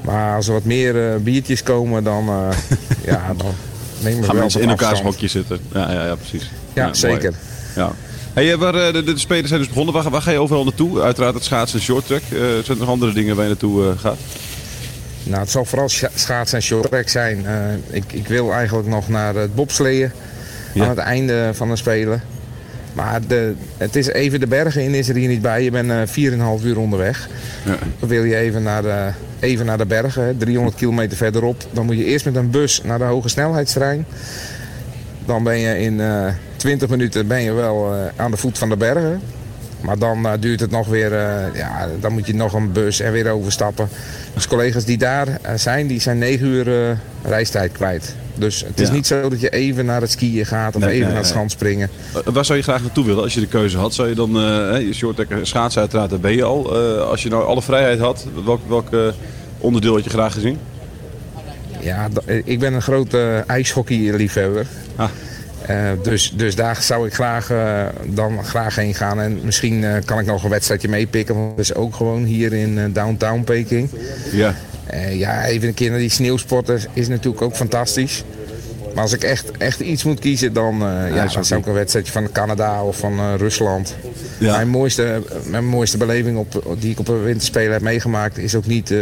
Maar 0.02 0.36
als 0.36 0.48
er 0.48 0.54
wat 0.54 0.64
meer 0.64 1.10
eh, 1.12 1.16
biertjes 1.20 1.64
komen, 1.64 2.04
dan, 2.04 2.28
eh, 2.30 2.58
ja, 3.12 3.34
dan 3.38 3.54
nemen 4.00 4.20
we 4.22 4.26
gaan 4.26 4.36
mensen 4.38 4.62
in 4.62 4.70
elkaars 4.70 5.02
hokje 5.02 5.28
zitten. 5.28 5.60
Ja, 5.74 5.92
ja, 5.92 6.06
ja 6.06 6.16
precies. 6.16 6.52
Ja, 6.74 6.94
zeker. 6.94 7.34
Ja. 7.76 7.92
Hey, 8.34 8.52
eh, 8.52 8.58
waar, 8.58 8.72
de, 8.94 9.04
de 9.04 9.18
spelers 9.20 9.48
zijn 9.48 9.60
dus 9.60 9.70
begonnen. 9.70 9.94
Waar, 9.94 10.10
waar 10.10 10.22
ga 10.22 10.32
je 10.32 10.40
overal 10.40 10.64
naartoe? 10.64 11.02
Uiteraard 11.02 11.34
het 11.34 11.44
schaatsen 11.44 11.80
en 11.80 11.86
shorttrack. 11.86 12.22
Eh 12.32 12.40
zijn 12.40 12.64
er 12.68 12.78
nog 12.78 12.90
andere 12.90 13.14
dingen 13.14 13.36
waar 13.36 13.44
je 13.44 13.50
naartoe 13.50 13.94
gaat? 13.98 14.18
Nou, 15.24 15.40
het 15.42 15.50
zal 15.52 15.66
vooral 15.66 15.90
scha- 15.90 16.10
schaatsen 16.16 16.58
en 16.58 16.64
shorttrack 16.64 17.10
zijn. 17.10 17.46
Eh, 17.46 17.54
ik, 17.90 18.04
ik 18.14 18.28
wil 18.28 18.52
eigenlijk 18.54 18.88
nog 18.88 19.08
naar 19.08 19.36
het 19.36 19.56
bobsleeën 19.56 20.12
Ja. 20.74 20.84
aan 20.84 20.90
het 20.90 20.98
einde 20.98 21.50
van 21.54 21.70
de 21.70 21.76
Spelen. 21.76 22.22
Maar 22.96 23.28
de, 23.28 23.54
het 23.78 23.96
is 23.96 24.08
even 24.08 24.40
de 24.40 24.48
bergen 24.48 24.84
in 24.84 24.94
is 24.94 25.10
er 25.10 25.16
hier 25.16 25.28
niet 25.28 25.42
bij. 25.42 25.64
Je 25.64 25.72
bent 25.72 25.90
eh 25.90 26.60
4,5 26.60 26.66
uur 26.66 26.80
onderweg. 26.80 27.30
Ja. 27.66 27.78
Dan 28.00 28.10
wil 28.10 28.24
je 28.24 28.36
even 28.36 28.64
naar 28.64 28.82
de, 28.82 29.10
even 29.40 29.66
naar 29.66 29.78
de 29.78 29.86
bergen, 29.86 30.24
hè, 30.24 30.36
300 30.36 30.76
kilometer 30.76 31.18
verderop. 31.18 31.64
Dan 31.72 31.86
moet 31.86 31.98
je 31.98 32.06
eerst 32.06 32.26
met 32.26 32.36
een 32.36 32.50
bus 32.50 32.82
naar 32.84 32.98
de 32.98 33.04
hoge 33.04 33.30
snelheidstrein. 33.30 34.06
Dan 35.26 35.44
ben 35.44 35.60
je 35.60 35.80
in 35.80 36.00
eh 36.00 36.28
20 36.56 36.90
minuten 36.90 37.28
ben 37.28 37.42
je 37.42 37.52
wel 37.52 37.94
eh, 37.94 38.00
aan 38.16 38.32
de 38.32 38.38
voet 38.38 38.58
van 38.58 38.70
de 38.70 38.78
bergen. 38.78 39.22
Maar 39.82 39.98
dan 39.98 40.26
eh, 40.26 40.32
duurt 40.40 40.60
het 40.60 40.72
nog 40.72 40.88
weer, 40.88 41.14
eh, 41.14 41.56
ja, 41.56 41.88
dan 42.00 42.14
moet 42.14 42.28
je 42.28 42.36
nog 42.36 42.54
een 42.54 42.72
bus 42.72 43.00
en 43.00 43.12
weer 43.12 43.30
overstappen. 43.30 43.90
Dus 44.34 44.48
collega's 44.48 44.86
die 44.86 44.98
daar 44.98 45.28
eh, 45.28 45.54
zijn, 45.56 45.88
die 45.88 46.02
zijn 46.02 46.18
9 46.18 46.48
uur 46.48 46.90
eh, 46.90 46.98
reistijd 47.24 47.72
kwijt. 47.72 48.16
Dus 48.38 48.64
het 48.68 48.80
is 48.80 48.88
Ja. 48.88 48.94
niet 48.94 49.08
zo 49.08 49.30
dat 49.30 49.40
je 49.42 49.50
even 49.50 49.86
naar 49.86 50.02
het 50.02 50.12
skiën 50.12 50.46
gaat 50.46 50.76
of 50.76 50.82
Nee, 50.82 50.90
even 50.90 51.02
nee, 51.02 51.10
naar 51.12 51.22
het 51.22 51.28
schanspringen. 51.32 51.90
Eh, 52.14 52.34
waar 52.34 52.46
zou 52.46 52.58
je 52.58 52.64
graag 52.64 52.82
naartoe 52.82 53.06
willen 53.06 53.24
als 53.24 53.34
je 53.34 53.40
de 53.40 53.48
keuze 53.48 53.78
had? 53.78 53.94
Zou 53.94 54.10
je 54.10 54.16
dan, 54.16 54.30
eh 54.40 54.82
je 54.88 54.94
shorttrack 54.94 55.28
schaatsen 55.42 55.82
uiteraard, 55.82 56.10
daar 56.10 56.20
ben 56.20 56.36
je 56.36 56.44
al. 56.44 56.76
Eh, 56.76 57.10
als 57.10 57.24
je 57.24 57.30
nou 57.30 57.46
alle 57.46 57.62
vrijheid 57.62 58.00
had, 58.00 58.26
welk, 58.46 58.62
welk 58.68 58.90
onderdeel 59.58 59.94
had 59.94 60.04
je 60.04 60.10
graag 60.10 60.34
gezien? 60.34 60.58
Ja, 61.80 62.08
ik 62.44 62.60
ben 62.60 62.74
een 62.74 62.82
grote 62.82 63.44
ijshockeyliefhebber. 63.48 64.66
Ah. 64.96 65.10
Dus, 66.04 66.34
dus 66.36 66.56
daar 66.56 66.82
zou 66.82 67.08
ik 67.08 67.14
graag, 67.14 67.52
dan 68.06 68.46
graag 68.46 68.76
heen 68.76 68.94
gaan. 68.94 69.20
En 69.20 69.40
misschien 69.44 69.86
kan 70.06 70.20
ik 70.20 70.26
nog 70.26 70.44
een 70.44 70.50
wedstrijdje 70.50 70.88
meepikken. 70.88 71.36
Want 71.36 71.50
het 71.52 71.60
is 71.60 71.74
ook 71.74 71.96
gewoon 71.96 72.24
hier 72.24 72.54
in 72.54 72.94
downtown 72.94 73.44
Peking. 73.44 73.90
Ja. 74.32 74.56
Eh, 74.96 75.20
ja, 75.20 75.46
even 75.46 75.68
een 75.68 75.74
keer 75.74 75.90
naar 75.90 76.00
die 76.00 76.10
sneeuwsporten 76.10 76.80
is 76.94 77.08
natuurlijk 77.08 77.42
ook 77.42 77.56
fantastisch. 77.56 78.24
Maar 78.94 79.04
als 79.04 79.14
ik 79.14 79.24
echt, 79.24 79.52
echt 79.58 79.80
iets 79.80 80.04
moet 80.04 80.20
kiezen, 80.20 80.54
dan, 80.54 80.74
eh, 80.74 81.16
ja, 81.16 81.28
dan 81.34 81.46
zou 81.46 81.60
ik 81.60 81.66
een 81.68 81.74
wedstrijdje 81.74 82.12
van 82.12 82.32
Canada 82.32 82.84
of 82.84 82.98
van 82.98 83.20
eh, 83.20 83.34
Rusland. 83.38 83.96
Ja. 84.40 84.56
Mijn, 84.56 84.68
mooiste, 84.70 85.22
mijn 85.46 85.66
mooiste 85.66 85.98
beleving 85.98 86.38
op, 86.38 86.78
die 86.80 86.92
ik 86.92 87.00
op 87.00 87.08
een 87.08 87.24
winterspelen 87.24 87.72
heb 87.72 87.82
meegemaakt 87.82 88.38
is 88.38 88.56
ook 88.56 88.66
niet... 88.66 88.94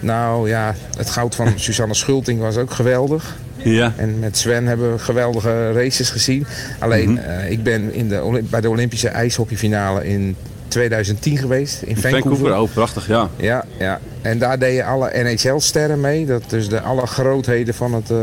nou 0.00 0.48
ja, 0.48 0.74
het 0.96 1.10
goud 1.10 1.34
van 1.34 1.52
Suzanne 1.56 1.94
Schulting 1.94 2.40
was 2.40 2.56
ook 2.56 2.70
geweldig. 2.70 3.36
Ja. 3.56 3.92
En 3.96 4.18
met 4.18 4.36
Sven 4.36 4.66
hebben 4.66 4.92
we 4.92 4.98
geweldige 4.98 5.72
races 5.72 6.10
gezien. 6.10 6.46
Alleen, 6.78 7.12
Mhm. 7.12 7.46
ik 7.48 7.62
ben 7.62 7.92
in 7.94 8.08
de, 8.08 8.42
bij 8.50 8.60
de 8.60 8.68
Olympische 8.68 9.08
ijshockeyfinale 9.08 10.06
in 10.06 10.36
2010 10.68 11.32
2010 11.34 11.38
geweest 11.38 11.82
in 11.82 11.96
Vancouver. 11.96 12.20
Vancouver, 12.30 12.60
oh 12.60 12.72
prachtig, 12.72 13.06
ja. 13.06 13.30
Ja, 13.36 13.64
ja. 13.78 14.00
En 14.24 14.38
daar 14.38 14.58
deden 14.58 14.84
alle 14.84 15.10
NHL-sterren 15.14 16.00
mee. 16.00 16.26
Dat 16.26 16.42
dus 16.48 16.68
de 16.68 16.80
alle 16.80 17.06
grootheden 17.06 17.74
van 17.74 17.94
het... 17.94 18.10
eh, 18.10 18.18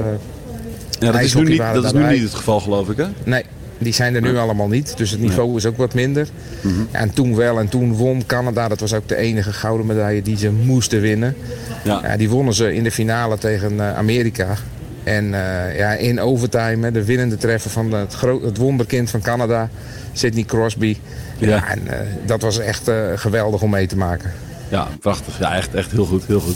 ja 1.00 1.12
dat 1.12 1.22
is 1.22 1.34
nu, 1.34 1.44
niet, 1.44 1.58
dat 1.74 1.84
is 1.84 1.92
nu 1.92 2.08
niet 2.08 2.22
het 2.22 2.34
geval 2.34 2.60
geloof 2.60 2.90
ik 2.90 2.98
hè? 2.98 3.06
nee, 3.24 3.44
die 3.78 3.94
zijn 3.94 4.16
er 4.16 4.22
nu 4.22 4.38
allemaal 4.38 4.68
niet. 4.68 4.98
Dus 4.98 5.12
het 5.12 5.20
niveau 5.20 5.56
is 5.58 5.66
ook 5.66 5.78
wat 5.78 5.94
minder. 5.94 6.28
Mhm. 6.62 6.82
En 6.92 7.14
toen 7.14 7.36
wel. 7.36 7.60
En 7.60 7.70
toen 7.70 7.94
won 7.94 8.26
Canada. 8.26 8.68
Dat 8.68 8.80
was 8.80 8.94
ook 8.94 9.08
de 9.08 9.16
enige 9.16 9.54
gouden 9.54 9.86
medaille 9.86 10.22
die 10.22 10.38
ze 10.38 10.52
moesten 10.52 11.02
winnen. 11.02 11.36
Ja. 11.84 12.00
Ja, 12.04 12.18
die 12.18 12.30
wonnen 12.30 12.54
ze 12.54 12.74
in 12.74 12.84
de 12.84 12.92
finale 12.92 13.38
tegen 13.38 13.80
eh, 13.80 13.98
Amerika. 13.98 14.56
En 15.04 15.34
eh, 15.34 15.78
ja, 15.78 15.94
in 15.94 16.20
overtime, 16.20 16.92
de 16.92 17.06
winnende 17.06 17.38
treffer 17.38 17.72
van 17.72 17.94
het, 17.94 18.16
het 18.44 18.58
wonderkind 18.58 19.10
van 19.10 19.22
Canada, 19.22 19.70
Sidney 20.14 20.44
Crosby. 20.44 20.98
Ja. 21.38 21.48
Ja. 21.48 21.68
en 21.68 21.82
dat 22.26 22.42
was 22.42 22.60
echt 22.60 22.92
geweldig 23.16 23.62
om 23.62 23.70
mee 23.70 23.88
te 23.88 23.98
maken. 23.98 24.32
Ja, 24.72 24.88
prachtig. 25.00 25.40
Ja, 25.40 25.56
echt, 25.56 25.74
echt 25.74 25.92
heel 25.92 26.06
goed. 26.06 26.26
Heel 26.26 26.40
goed. 26.40 26.56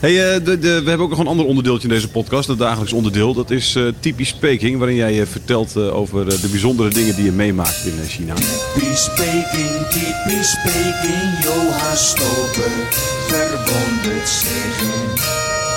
Hey, 0.00 0.34
eh, 0.34 0.44
de, 0.44 0.58
de, 0.58 0.82
we 0.82 0.88
hebben 0.88 1.00
ook 1.00 1.10
nog 1.10 1.18
een 1.18 1.26
ander 1.26 1.46
onderdeeltje 1.46 1.88
in 1.88 1.94
deze 1.94 2.08
podcast, 2.08 2.48
het 2.48 2.58
dagelijks 2.58 2.92
onderdeel. 2.92 3.34
Dat 3.34 3.50
is 3.50 3.74
eh, 3.74 3.84
typisch 4.00 4.28
speaking, 4.28 4.78
waarin 4.78 4.96
jij 4.96 5.20
eh, 5.20 5.26
vertelt 5.26 5.76
over 5.76 6.28
de 6.28 6.48
bijzondere 6.50 6.88
dingen 6.88 7.14
die 7.14 7.24
je 7.24 7.32
meemaakt 7.32 7.84
in 7.84 8.06
China. 8.06 8.34
Typisch 8.34 9.04
speaking, 9.04 9.86
typisch 9.88 10.50
speaking, 10.50 11.42
Johan 11.42 11.96
Stoper, 11.96 12.70
verwonderd 13.26 14.28
zich 14.28 14.80
in 14.82 15.18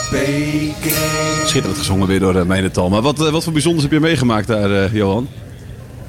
Peking. 0.09 1.45
Schitterend 1.45 1.77
gezongen 1.77 2.07
weer 2.07 2.19
door 2.19 2.35
uh, 2.35 2.43
Meinetal. 2.43 2.89
Maar 2.89 3.01
wat, 3.01 3.17
wat 3.17 3.43
voor 3.43 3.53
bijzonders 3.53 3.83
heb 3.83 3.91
je 3.91 3.99
meegemaakt 3.99 4.47
daar, 4.47 4.95
Johan? 4.95 5.27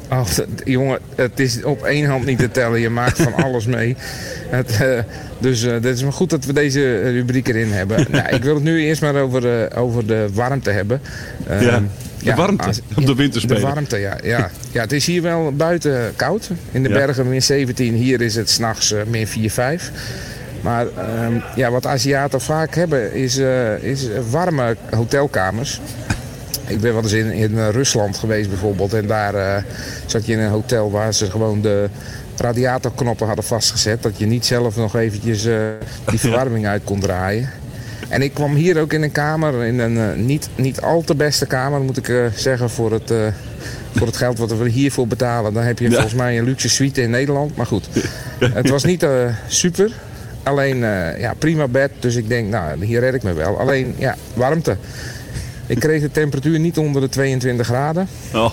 Dat- 0.08 0.46
jongen, 0.64 0.98
het 1.14 1.40
is 1.40 1.62
op 1.62 1.82
één 1.82 2.06
hand 2.06 2.24
niet 2.26 2.38
te 2.38 2.50
tellen. 2.50 2.80
Je 2.80 2.90
maakt 2.90 3.22
van 3.22 3.34
alles 3.44 3.66
mee. 3.66 3.96
Het, 4.48 4.80
eh, 4.80 4.98
dus 5.38 5.62
eh, 5.62 5.72
het 5.72 5.84
is 5.84 6.02
maar 6.02 6.12
goed 6.12 6.30
dat 6.30 6.44
we 6.44 6.52
deze 6.52 7.10
rubriek 7.10 7.48
erin 7.48 7.72
hebben. 7.72 8.06
nou, 8.10 8.28
ik 8.34 8.42
wil 8.44 8.54
het 8.54 8.62
nu 8.64 8.82
eerst 8.84 9.00
maar 9.00 9.14
over, 9.14 9.62
eh, 9.68 9.82
over 9.82 10.06
de 10.06 10.26
warmte 10.32 10.70
hebben. 10.70 11.00
Ehm, 11.48 11.62
Ja, 11.62 11.82
de 12.18 12.34
warmte 12.34 12.64
als- 12.64 12.80
op 12.96 13.06
de 13.06 13.14
winterspelen. 13.14 13.60
De 13.62 13.66
warmte, 13.68 13.98
ja, 13.98 14.16
ja. 14.22 14.50
ja. 14.70 14.80
Het 14.80 14.92
is 14.92 15.06
hier 15.06 15.22
wel 15.22 15.52
buiten 15.56 16.12
koud. 16.16 16.50
In 16.72 16.82
de 16.82 16.88
Ja. 16.88 16.94
bergen 16.94 17.28
min 17.28 17.42
17. 17.42 17.94
Hier 17.94 18.20
is 18.20 18.34
het 18.34 18.50
s'nachts 18.50 18.92
uh, 18.92 19.00
min 19.08 19.26
4, 19.26 19.50
5. 19.50 19.90
Maar 20.60 20.86
ehm, 20.86 21.32
ja, 21.56 21.70
wat 21.70 21.86
Aziaten 21.86 22.40
vaak 22.40 22.74
hebben 22.74 23.12
is, 23.14 23.38
eh, 23.38 23.82
is 23.82 24.06
warme 24.30 24.76
hotelkamers. 24.90 25.80
Ik 26.66 26.80
ben 26.80 26.92
wel 26.92 27.02
eens 27.02 27.12
in, 27.12 27.32
in 27.32 27.58
eh, 27.58 27.68
Rusland 27.68 28.16
geweest 28.16 28.48
bijvoorbeeld. 28.48 28.92
En 28.92 29.06
daar 29.06 29.34
eh, 29.34 29.62
zat 30.06 30.26
je 30.26 30.32
in 30.32 30.38
een 30.38 30.50
hotel 30.50 30.90
waar 30.90 31.14
ze 31.14 31.30
gewoon 31.30 31.60
de 31.60 31.88
radiatorknoppen 32.36 33.26
hadden 33.26 33.44
vastgezet. 33.44 34.02
Dat 34.02 34.18
je 34.18 34.26
niet 34.26 34.46
zelf 34.46 34.76
nog 34.76 34.96
eventjes 34.96 35.44
eh, 35.44 35.56
die 36.06 36.18
verwarming 36.18 36.66
uit 36.66 36.84
kon 36.84 37.00
draaien. 37.00 37.50
En 38.08 38.22
ik 38.22 38.34
kwam 38.34 38.54
hier 38.54 38.80
ook 38.80 38.92
in 38.92 39.02
een 39.02 39.12
kamer, 39.12 39.64
in 39.64 39.78
een 39.78 40.26
niet, 40.26 40.48
niet 40.54 40.80
al 40.80 41.02
te 41.02 41.14
beste 41.14 41.46
kamer 41.46 41.80
moet 41.80 41.96
ik 41.96 42.30
zeggen 42.34 42.70
voor 42.70 42.92
het, 42.92 43.12
voor 43.94 44.06
het 44.06 44.16
geld 44.16 44.38
wat 44.38 44.56
we 44.58 44.68
hiervoor 44.68 45.06
betalen. 45.06 45.54
Dan 45.54 45.62
heb 45.62 45.78
je 45.78 45.84
Ja. 45.84 45.92
volgens 45.92 46.14
mij 46.14 46.38
een 46.38 46.44
luxe 46.44 46.68
suite 46.68 47.02
in 47.02 47.10
Nederland. 47.10 47.56
Maar 47.56 47.66
goed, 47.66 47.88
het 48.38 48.68
was 48.68 48.84
niet 48.84 49.06
super. 49.48 49.92
Alleen 50.42 50.78
ja, 51.18 51.34
prima 51.38 51.68
bed, 51.68 51.90
dus 51.98 52.14
ik 52.14 52.28
denk 52.28 52.48
nou 52.48 52.84
hier 52.84 53.00
red 53.00 53.14
ik 53.14 53.22
me 53.22 53.32
wel. 53.32 53.58
Alleen 53.58 53.94
ja, 53.98 54.16
warmte. 54.34 54.76
Ik 55.66 55.78
kreeg 55.80 56.00
de 56.00 56.10
temperatuur 56.10 56.58
niet 56.58 56.78
onder 56.78 57.00
de 57.02 57.08
22 57.08 57.66
graden. 57.66 58.08
Oh, 58.34 58.52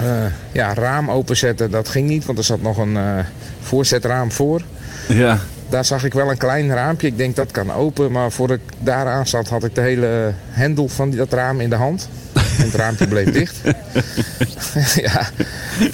Eh, 0.00 0.06
ja, 0.52 0.74
raam 0.74 1.10
openzetten, 1.10 1.70
dat 1.70 1.88
ging 1.88 2.08
niet, 2.08 2.24
want 2.24 2.38
er 2.38 2.44
zat 2.44 2.62
nog 2.62 2.76
een 2.78 2.96
eh, 2.96 3.18
voorzetraam 3.60 4.32
voor. 4.32 4.62
ja. 5.08 5.38
Daar 5.68 5.84
zag 5.84 6.04
ik 6.04 6.12
wel 6.12 6.30
een 6.30 6.36
klein 6.36 6.68
raampje. 6.74 7.06
Ik 7.06 7.16
denk 7.18 7.36
dat 7.36 7.50
kan 7.50 7.72
open. 7.72 8.12
Maar 8.12 8.30
voor 8.32 8.50
ik 8.50 8.60
daaraan 8.78 9.26
zat 9.26 9.48
had 9.48 9.64
ik 9.64 9.74
de 9.74 9.80
hele 9.80 10.32
hendel 10.50 10.88
van 10.88 11.10
dat 11.10 11.32
raam 11.32 11.60
in 11.60 11.70
de 11.70 11.76
hand. 11.76 12.08
En 12.32 12.64
het 12.64 12.74
raampje 12.74 13.06
bleef 13.08 13.30
dicht. 13.32 13.56
ja, 15.06 15.28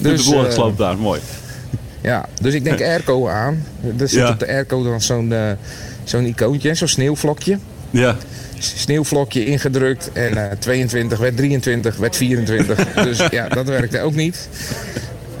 Dus, 0.01 0.25
de 0.25 0.31
eh, 0.31 0.33
boel 0.35 0.43
gesloopt 0.43 0.77
daar, 0.77 0.97
mooi. 0.97 1.21
ja, 2.01 2.25
dus 2.41 2.53
ik 2.53 2.63
denk 2.63 2.81
airco 2.81 3.27
aan. 3.29 3.63
Er 3.97 4.09
zit 4.09 4.19
Ja. 4.19 4.29
op 4.29 4.39
de 4.39 4.47
airco 4.47 4.83
dan 4.83 5.01
zo'n 5.01 5.33
eh, 5.33 5.51
zo'n 6.03 6.25
icoontje, 6.25 6.73
zo'n 6.75 6.87
sneeuwvlokje. 6.87 7.57
Ja. 7.95 8.15
Sneeuwvlokje 8.57 9.45
ingedrukt 9.45 10.11
en 10.13 10.49
eh, 10.49 10.57
22 10.59 11.19
werd 11.19 11.37
23, 11.37 11.95
werd 11.97 12.15
24. 12.15 12.93
dus 13.03 13.27
ja, 13.31 13.47
dat 13.47 13.67
werkte 13.67 14.01
ook 14.01 14.15
niet. 14.15 14.49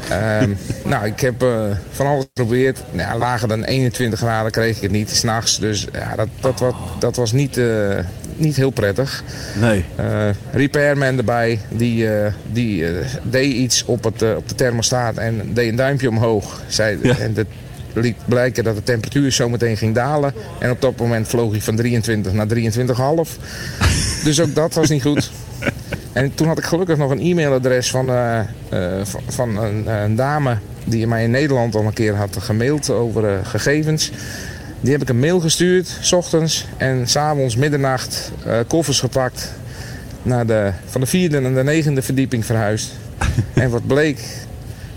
Ehm, 0.09 0.49
nou, 0.83 1.05
ik 1.05 1.19
heb 1.19 1.43
eh, 1.43 1.65
van 1.91 2.07
alles 2.07 2.23
geprobeerd. 2.33 2.79
Nou, 2.91 3.19
lager 3.19 3.47
dan 3.47 3.63
21 3.63 4.19
graden 4.19 4.51
kreeg 4.51 4.75
ik 4.75 4.81
het 4.81 4.91
niet, 4.91 5.09
s'nachts. 5.09 5.59
Dus 5.59 5.87
ja, 5.93 6.15
dat, 6.15 6.27
dat, 6.39 6.59
wat, 6.59 6.75
dat 6.99 7.15
was 7.15 7.31
niet, 7.31 7.57
eh, 7.57 7.97
niet 8.35 8.55
heel 8.55 8.69
prettig. 8.69 9.23
Nee. 9.59 9.85
Eh, 9.95 10.29
repairman 10.51 11.17
erbij, 11.17 11.59
die, 11.69 12.09
eh, 12.09 12.33
die 12.51 12.85
eh, 12.87 13.05
deed 13.23 13.53
iets 13.53 13.85
op, 13.85 14.03
het, 14.03 14.21
eh, 14.21 14.35
op 14.35 14.49
de 14.49 14.55
thermostaat 14.55 15.17
en 15.17 15.53
deed 15.53 15.69
een 15.69 15.75
duimpje 15.75 16.09
omhoog. 16.09 16.61
Zei, 16.67 16.99
Ja. 17.01 17.17
En 17.17 17.33
dat 17.33 17.45
liet 17.95 18.15
blijken 18.25 18.63
dat 18.63 18.75
de 18.75 18.83
temperatuur 18.83 19.31
zometeen 19.31 19.77
ging 19.77 19.95
dalen. 19.95 20.33
En 20.59 20.71
op 20.71 20.81
dat 20.81 20.97
moment 20.97 21.27
vloog 21.27 21.51
hij 21.51 21.61
van 21.61 21.75
23 21.75 22.33
naar 22.33 22.47
23,5. 22.47 23.37
dus 24.23 24.41
ook 24.41 24.55
dat 24.55 24.73
was 24.73 24.89
niet 24.89 25.01
goed. 25.01 25.31
En 26.15 26.35
toen 26.35 26.47
had 26.47 26.57
ik 26.57 26.63
gelukkig 26.63 26.97
nog 26.97 27.11
een 27.11 27.19
e-mailadres 27.19 27.89
van, 27.89 28.09
eh, 28.09 28.39
eh, 28.39 29.05
van, 29.27 29.57
een, 29.57 29.87
een 29.87 30.15
dame 30.15 30.57
die 30.83 31.07
mij 31.07 31.23
in 31.23 31.31
Nederland 31.31 31.75
al 31.75 31.85
een 31.85 31.93
keer 31.93 32.15
had 32.15 32.37
gemaild 32.39 32.89
over 32.89 33.29
eh, 33.29 33.45
gegevens. 33.45 34.11
Die 34.81 34.91
heb 34.91 35.01
ik 35.01 35.09
een 35.09 35.19
mail 35.19 35.39
gestuurd, 35.39 35.97
s 36.01 36.11
ochtends 36.11 36.67
en 36.77 37.07
s'avonds 37.07 37.55
middernacht 37.55 38.31
koffers 38.67 38.99
gepakt. 38.99 39.53
Naar 40.21 40.45
de, 40.45 40.71
van 40.85 41.01
de 41.01 41.07
vierde 41.07 41.39
naar 41.39 41.53
de 41.53 41.63
negende 41.63 42.01
verdieping 42.01 42.45
verhuisd. 42.45 42.91
en 43.53 43.69
wat 43.69 43.87
bleek, 43.87 44.19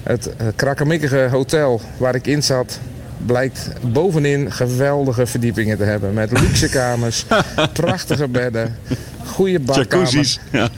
het 0.02 0.26
uh, 0.26 0.46
krakkemikkige 0.56 1.28
hotel 1.30 1.80
waar 1.96 2.14
ik 2.14 2.26
in 2.26 2.42
zat, 2.42 2.80
blijkt 3.26 3.70
bovenin 3.80 4.52
geweldige 4.52 5.26
verdiepingen 5.26 5.76
te 5.76 5.84
hebben. 5.84 6.14
Met 6.14 6.40
luxe 6.40 6.68
kamers, 6.78 7.24
prachtige 7.72 8.28
bedden, 8.28 8.76
goede 9.24 9.60
badkamers. 9.60 10.38
Ja. 10.52 10.68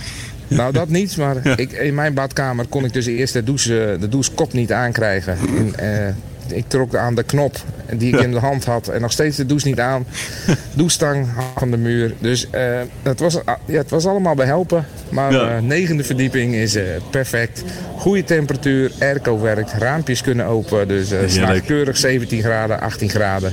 Nou, 0.49 0.73
dat 0.73 0.89
niet, 0.89 1.17
maar 1.17 1.59
ik, 1.59 1.73
in 1.73 1.95
mijn 1.95 2.15
badkamer 2.15 2.67
kon 2.67 2.85
ik 2.85 2.93
dus 2.93 3.07
eerst 3.07 3.33
de, 3.33 3.45
douche, 3.45 3.97
de 4.01 4.09
douchekop 4.09 4.53
niet 4.53 4.73
aankrijgen. 4.73 5.39
En, 5.57 5.75
eh, 5.79 6.15
ik 6.53 6.65
trok 6.69 6.95
aan 6.95 7.15
de 7.15 7.23
knop 7.23 7.57
die 7.97 8.15
ik 8.17 8.21
in 8.23 8.33
de 8.33 8.39
hand 8.39 8.65
had 8.65 8.89
en 8.89 9.01
nog 9.01 9.13
steeds 9.13 9.37
de 9.37 9.47
douche 9.47 9.69
niet 9.69 9.81
aan. 9.81 10.07
Douchestang 10.75 11.27
van 11.59 11.71
de 11.71 11.77
muur. 11.77 12.15
Dus 12.19 12.51
eh, 12.51 12.63
het, 13.03 13.21
was, 13.21 13.39
ja, 13.67 13.77
het 13.79 13.91
was 13.91 14.07
allemaal 14.07 14.35
behelpen. 14.35 14.87
Maar 15.09 15.33
Ja. 15.33 15.57
eh, 15.57 15.63
negende 15.63 16.05
verdieping 16.05 16.55
is 16.55 16.75
eh, 16.75 16.85
perfect. 17.11 17.65
Goede 17.97 18.25
temperatuur, 18.25 18.93
airco 19.01 19.41
werkt, 19.41 19.73
raampjes 19.73 20.21
kunnen 20.23 20.47
open. 20.47 20.89
Dus 20.89 21.11
Heerlijk. 21.11 21.65
keurig 21.67 21.97
17 21.97 22.41
graden, 22.43 22.81
18 22.81 23.09
graden. 23.11 23.53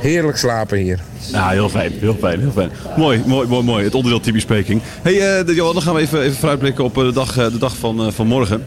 Heerlijk 0.00 0.36
slapen 0.36 0.78
hier. 0.78 1.00
Ja, 1.32 1.48
heel 1.50 1.68
fijn, 1.68 1.92
heel 2.00 2.16
fijn, 2.20 2.40
heel 2.40 2.50
fijn. 2.50 2.70
Mooi, 2.96 3.22
mooi, 3.26 3.48
mooi, 3.48 3.64
mooi. 3.64 3.84
Het 3.84 3.94
onderdeel 3.94 4.20
typisch 4.20 4.42
speaking. 4.42 4.80
hey, 5.02 5.42
Johan, 5.46 5.72
dan 5.74 5.82
gaan 5.82 5.94
we 5.94 6.00
even, 6.00 6.22
even 6.22 6.36
vooruitblikken 6.36 6.84
op 6.84 6.94
de 6.94 7.12
dag, 7.12 7.34
de 7.34 7.58
dag 7.58 7.76
van, 7.76 8.12
van 8.12 8.26
morgen. 8.26 8.64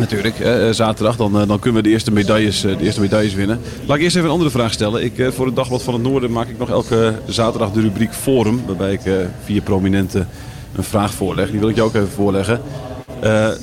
Natuurlijk, 0.00 0.40
eh, 0.40 0.70
zaterdag, 0.70 1.16
dan, 1.16 1.40
eh, 1.40 1.48
dan 1.48 1.58
kunnen 1.58 1.82
we 1.82 1.88
de 1.88 1.94
eerste, 1.94 2.12
medailles, 2.12 2.64
eh, 2.64 2.78
de 2.78 2.84
eerste 2.84 3.00
medailles 3.00 3.34
winnen. 3.34 3.60
Laat 3.86 3.96
ik 3.96 4.02
eerst 4.02 4.16
even 4.16 4.26
een 4.28 4.32
andere 4.34 4.50
vraag 4.50 4.72
stellen. 4.72 5.04
Ik, 5.04 5.28
voor 5.32 5.46
het 5.46 5.56
Dagblad 5.56 5.82
van 5.82 5.94
het 5.94 6.02
Noorden 6.02 6.32
maak 6.32 6.48
ik 6.48 6.58
nog 6.58 6.70
elke 6.70 7.14
zaterdag 7.26 7.72
de 7.72 7.80
rubriek 7.80 8.14
Forum. 8.14 8.62
Waarbij 8.66 8.92
ik 8.92 9.00
vier 9.44 9.60
prominenten 9.62 10.28
een 10.76 10.82
vraag 10.82 11.14
voorleg. 11.14 11.50
Die 11.50 11.60
wil 11.60 11.68
ik 11.68 11.76
jou 11.76 11.88
ook 11.88 11.94
even 11.94 12.08
voorleggen. 12.08 12.60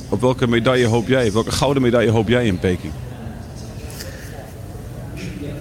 Op 0.09 0.21
welke 0.21 0.47
medaille 0.47 0.85
hoop 0.87 1.07
jij, 1.07 1.27
op 1.27 1.33
welke 1.33 1.51
gouden 1.51 1.81
medaille 1.81 2.11
hoop 2.11 2.27
jij 2.27 2.45
in 2.45 2.59
Peking? 2.59 2.91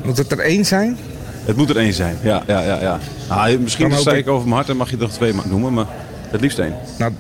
Moet 0.04 0.16
het 0.18 0.32
er 0.32 0.38
één 0.38 0.64
zijn? 0.66 0.96
Het 1.44 1.56
moet 1.56 1.70
er 1.70 1.76
één 1.76 1.92
zijn, 1.92 2.16
ja. 2.22 2.42
ja, 2.46 2.60
ja, 2.60 2.80
ja. 2.80 2.98
Nou, 3.28 3.58
misschien 3.58 3.92
zei 3.98 4.16
ik- 4.16 4.28
over 4.28 4.42
mijn 4.44 4.54
hart 4.56 4.68
en 4.68 4.76
mag 4.76 4.90
je 4.90 4.96
er 4.96 5.02
nog 5.02 5.10
twee 5.12 5.32
noemen, 5.44 5.72
maar 5.72 5.86
het 6.30 6.40
liefst 6.40 6.58
één. 6.58 6.74
Nou, 6.98 7.12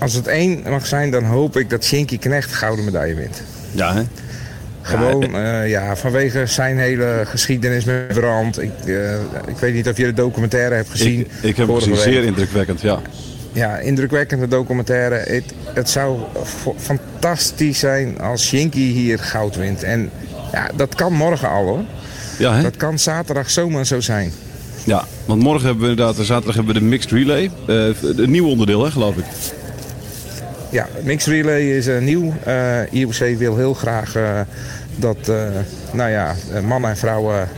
als 0.00 0.12
het 0.12 0.26
één 0.26 0.62
mag 0.68 0.86
zijn, 0.86 1.10
dan 1.10 1.24
hoop 1.24 1.56
ik 1.56 1.70
dat 1.70 1.84
Shinky 1.84 2.18
Knecht 2.18 2.54
gouden 2.54 2.84
medaille 2.84 3.14
wint. 3.14 3.42
Ja, 3.72 3.94
hè? 3.94 4.02
Gewoon, 4.82 5.34
eh, 5.34 5.68
ja, 5.68 5.96
vanwege 5.96 6.46
zijn 6.46 6.78
hele 6.78 7.22
geschiedenis 7.26 7.84
met 7.84 8.08
brand. 8.08 8.62
Ik, 8.62 8.72
eh, 8.86 9.14
ik 9.46 9.56
weet 9.60 9.74
niet 9.74 9.88
of 9.88 9.96
je 9.96 10.04
de 10.04 10.12
documentaire 10.12 10.74
hebt 10.74 10.90
gezien. 10.90 11.20
Ik, 11.20 11.28
ik 11.40 11.56
heb 11.56 11.70
gezien, 11.70 11.96
zeer 11.96 12.24
indrukwekkend, 12.24 12.80
ja. 12.80 13.00
Ja, 13.52 13.78
indrukwekkende 13.78 14.48
documentaire. 14.48 15.14
Het, 15.14 15.44
het 15.74 15.90
zou 15.90 16.18
fantastisch 16.76 17.78
zijn 17.78 18.20
als 18.20 18.46
Shinky 18.46 18.92
hier 18.92 19.18
goud 19.18 19.56
wint. 19.56 19.82
En 19.82 20.10
ja, 20.52 20.70
dat 20.76 20.94
kan 20.94 21.12
morgen 21.12 21.48
al 21.48 21.64
hoor. 21.64 21.84
Ja, 22.38 22.54
hè? 22.54 22.62
Dat 22.62 22.76
kan 22.76 22.98
zaterdag 22.98 23.50
zomaar 23.50 23.86
zo 23.86 24.00
zijn. 24.00 24.32
ja, 24.84 25.04
want 25.24 25.42
morgen 25.42 25.66
hebben 25.66 25.84
we 25.84 25.90
inderdaad, 25.90 26.26
zaterdag 26.26 26.54
hebben 26.54 26.74
we 26.74 26.80
de 26.80 26.86
mixed 26.86 27.10
relay. 27.10 27.50
Eh 27.66 28.02
een 28.02 28.30
nieuw 28.30 28.46
onderdeel, 28.46 28.84
hè, 28.84 28.90
geloof 28.90 29.16
ik. 29.16 29.24
Ja, 30.70 30.86
mixed 31.02 31.32
relay 31.32 31.76
is 31.76 31.86
eh, 31.86 31.98
nieuw. 31.98 32.32
Eh 32.44 32.92
IOC 32.92 33.38
wil 33.38 33.56
heel 33.56 33.74
graag 33.74 34.14
eh, 34.14 34.40
dat 34.96 35.32
nou 35.92 36.10
ja, 36.10 36.34
mannen 36.62 36.90
en 36.90 36.96
vrouwen 36.96 37.48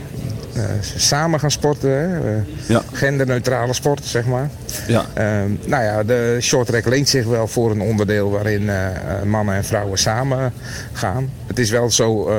samen 0.95 1.39
gaan 1.39 1.51
sporten. 1.51 1.89
Hè? 1.89 2.17
Eh, 2.35 2.41
Ja. 2.67 2.81
Genderneutrale 2.91 3.73
sport, 3.73 4.01
zeg 4.05 4.25
maar. 4.25 4.49
Ja. 4.87 5.05
Ehm, 5.13 5.49
nou 5.65 5.83
ja, 5.83 6.03
de 6.03 6.37
short 6.41 6.67
track 6.67 6.85
leent 6.85 7.09
zich 7.09 7.25
wel 7.25 7.47
voor 7.47 7.71
een 7.71 7.81
onderdeel 7.81 8.31
waarin 8.31 8.69
eh, 8.69 8.85
eh, 8.87 9.23
mannen 9.25 9.55
en 9.55 9.63
vrouwen 9.63 9.97
samen 9.97 10.53
gaan. 10.93 11.29
Het 11.47 11.59
is 11.59 11.69
wel 11.69 11.89
zo, 11.91 12.27
eh, 12.29 12.35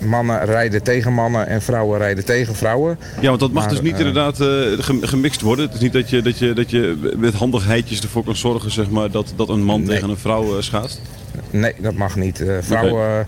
mannen 0.00 0.44
rijden 0.44 0.82
tegen 0.82 1.12
mannen 1.12 1.46
en 1.46 1.62
vrouwen 1.62 1.98
rijden 1.98 2.24
tegen 2.24 2.54
vrouwen. 2.54 2.98
Ja, 3.20 3.28
want 3.28 3.40
dat 3.40 3.52
mag 3.52 3.62
Maar, 3.64 3.72
dus 3.72 3.82
niet 3.82 3.92
eh, 3.92 3.98
inderdaad 3.98 4.40
eh, 4.40 4.46
gem- 4.84 5.02
gemixt 5.04 5.40
worden. 5.40 5.64
Het 5.64 5.74
is 5.74 5.80
niet 5.80 5.92
dat 5.92 6.10
je, 6.10 6.22
dat 6.22 6.38
je, 6.38 6.52
dat 6.52 6.70
je 6.70 7.14
met 7.16 7.34
handigheidjes 7.34 8.00
ervoor 8.02 8.24
kan 8.24 8.36
zorgen 8.36 8.70
zeg 8.70 8.90
maar, 8.90 9.10
dat, 9.10 9.32
dat 9.36 9.48
een 9.48 9.62
man 9.62 9.78
Nee. 9.82 9.88
tegen 9.94 10.10
een 10.10 10.16
vrouw 10.18 10.56
eh, 10.56 10.62
schaatst. 10.62 11.00
Nee, 11.50 11.74
dat 11.78 11.94
mag 11.94 12.16
niet. 12.16 12.40
Eh, 12.40 12.54
vrouwen 12.60 13.06
eh, 13.06 13.24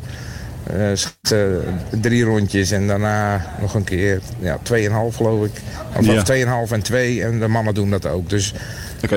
drie 2.00 2.24
rondjes 2.24 2.70
en 2.70 2.86
daarna 2.86 3.44
nog 3.60 3.74
een 3.74 3.84
keer 3.84 4.20
ja, 4.40 4.58
2,5 4.58 5.16
geloof 5.16 5.44
ik. 5.44 5.52
Of, 5.98 6.06
Ja. 6.06 6.12
of 6.16 6.22
2,5 6.68 6.72
en 6.72 6.82
2 6.82 7.22
en 7.22 7.38
de 7.40 7.48
mannen 7.48 7.74
doen 7.74 7.90
dat 7.90 8.06
ook. 8.06 8.30
Dus, 8.30 8.54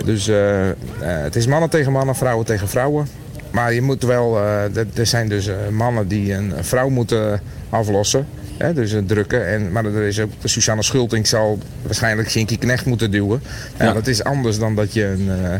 dus 0.05 0.27
eh, 0.27 0.69
eh, 0.69 0.75
het 0.99 1.35
is 1.35 1.47
mannen 1.47 1.69
tegen 1.69 1.91
mannen, 1.91 2.15
vrouwen 2.15 2.45
tegen 2.45 2.67
vrouwen. 2.69 3.07
Maar 3.51 3.73
je 3.73 3.81
moet 3.81 4.03
wel, 4.03 4.37
eh, 4.37 4.63
er- 4.77 5.05
zijn 5.07 5.29
dus 5.29 5.47
eh, 5.47 5.55
mannen 5.71 6.07
die 6.07 6.33
een 6.33 6.53
vrouw 6.61 6.89
moeten 6.89 7.41
aflossen. 7.69 8.27
Hè, 8.57 8.73
dus 8.73 8.93
eh, 8.93 9.01
drukken. 9.05 9.47
En, 9.47 9.71
maar 9.71 9.85
er 9.85 10.01
is 10.03 10.19
ook 10.19 10.31
Susanne 10.43 10.83
Schulting 10.83 11.27
zal 11.27 11.59
waarschijnlijk 11.81 12.29
Shinky 12.29 12.57
Knecht 12.57 12.85
moeten 12.85 13.11
duwen. 13.11 13.41
Ja. 13.79 13.93
Dat 13.93 14.07
is 14.07 14.23
anders 14.23 14.59
dan 14.59 14.75
dat 14.75 14.93
je 14.93 15.05
een, 15.05 15.29
eh, 15.43 15.59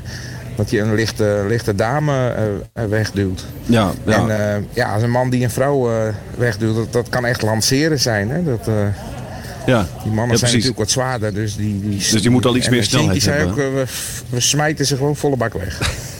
dat 0.56 0.70
je 0.70 0.80
een 0.80 0.96
lichte, 0.96 1.46
lichte 1.48 1.76
dame 1.76 2.28
eh, 2.74 2.86
wegduwt. 2.86 3.46
Ja, 3.66 3.92
ja. 4.06 4.14
En 4.30 4.56
eh, 4.56 4.64
ja, 4.74 4.94
als 4.94 5.04
een 5.04 5.12
man 5.12 5.30
die 5.30 5.44
een 5.44 5.50
vrouw 5.52 5.92
eh, 5.92 6.14
wegduwt, 6.38 6.76
dat, 6.76 6.94
dat 6.94 7.10
kan 7.10 7.26
echt 7.26 7.42
lanceren 7.42 8.00
zijn. 8.00 8.30
Hè? 8.30 8.44
Dat, 8.44 8.68
eh, 8.68 8.74
ja. 9.66 9.88
die 10.04 10.12
mannen 10.12 10.32
Ja, 10.32 10.38
zijn 10.38 10.52
natuurlijk 10.52 10.80
wat 10.80 10.90
zwaarder. 10.90 11.34
Dus 11.34 11.56
die, 11.56 11.82
die, 11.82 11.98
Dus 11.98 12.22
die 12.22 12.30
moeten 12.30 12.50
al 12.50 12.56
iets 12.56 12.70
meer 12.70 12.84
snelheid 12.84 13.28
ook, 13.28 13.34
hebben. 13.34 13.56
eh, 13.58 13.74
we, 13.74 13.86
we 14.30 14.40
smijten 14.40 14.86
ze 14.86 14.96
gewoon 14.96 15.16
volle 15.16 15.38
bak 15.38 15.54
weg. 15.54 15.80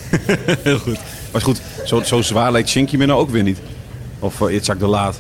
Heel 0.64 0.80
goed. 0.80 1.00
Maar 1.32 1.42
goed, 1.42 1.62
zo, 1.86 2.02
zo 2.04 2.22
zwaar 2.22 2.52
lijkt 2.52 2.70
Shinky 2.70 2.98
me 2.98 3.06
nou 3.06 3.20
ook 3.20 3.30
weer 3.30 3.44
niet. 3.44 3.58
Of 4.20 4.40
uh, 4.40 4.54
Itzhak 4.54 4.80
de 4.80 4.88
Laat. 4.88 5.20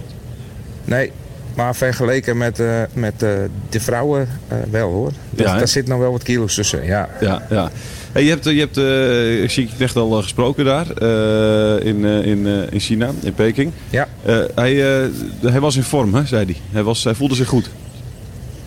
Nee, 0.86 1.12
maar 1.56 1.76
vergeleken 1.76 2.38
met, 2.38 2.60
eh, 2.60 2.82
met 2.94 3.24
eh, 3.24 3.30
de 3.70 3.80
vrouwen 3.80 4.28
eh, 4.48 4.58
wel 4.72 4.92
hoor. 4.92 5.12
Dat, 5.30 5.48
Ja, 5.48 5.58
daar 5.58 5.68
zit 5.68 5.88
nog 5.88 6.00
wel 6.00 6.12
wat 6.12 6.24
kilo's 6.24 6.56
tussen. 6.56 6.86
Ja. 6.86 7.10
Ja, 7.22 7.46
ja. 7.50 7.72
Hey, 8.16 8.24
je 8.24 8.30
hebt, 8.30 8.46
eh, 8.46 8.54
je 8.54 8.60
hebt 8.60 8.78
eh 8.78 9.50
Shinky 9.50 9.76
Knecht 9.76 9.96
al 9.96 10.18
eh, 10.18 10.24
gesproken 10.24 10.66
daar 10.66 10.92
eh, 10.92 11.86
in, 11.86 12.06
in, 12.06 12.48
in 12.72 12.80
China, 12.80 13.10
in 13.22 13.34
Peking. 13.34 13.72
Ja. 13.90 14.08
Hij, 14.56 14.76
hij 15.42 15.60
was 15.60 15.76
in 15.76 15.84
vorm, 15.84 16.14
hè, 16.14 16.26
zei 16.26 16.46
hij. 16.46 16.56
Hij, 16.72 16.84
was, 16.84 17.04
hij 17.04 17.14
voelde 17.16 17.36
zich 17.36 17.48
goed. 17.48 17.70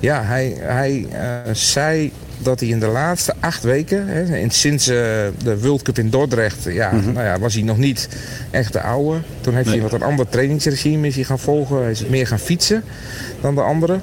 Ja, 0.01 0.23
hij, 0.23 0.57
hij 0.61 1.07
zei 1.53 2.13
dat 2.39 2.61
hij 2.61 2.69
in 2.69 2.81
de 2.81 2.87
laatste 2.87 3.35
acht 3.41 3.63
weken, 3.63 4.07
hè, 4.07 4.37
en 4.37 4.51
sinds 4.51 4.85
de 4.85 5.59
World 5.61 5.83
Cup 5.83 5.99
in 5.99 6.11
Dordrecht, 6.11 6.65
ja, 6.65 6.93
nou 6.93 7.25
ja, 7.27 7.39
was 7.39 7.55
hij 7.55 7.63
nog 7.63 7.79
niet 7.79 8.09
echt 8.51 8.73
de 8.73 8.81
oude. 8.81 9.19
Toen 9.41 9.55
heeft 9.55 9.67
Nee. 9.67 9.81
hij 9.81 9.89
wat 9.91 10.01
een 10.01 10.07
ander 10.07 10.29
trainingsregime 10.29 11.07
is 11.07 11.15
hij 11.15 11.25
gaan 11.25 11.39
volgen. 11.39 11.83
Hij 11.83 11.91
is 11.91 12.07
meer 12.07 12.27
gaan 12.27 12.39
fietsen 12.39 12.85
dan 13.41 13.55
de 13.55 13.61
anderen. 13.61 14.03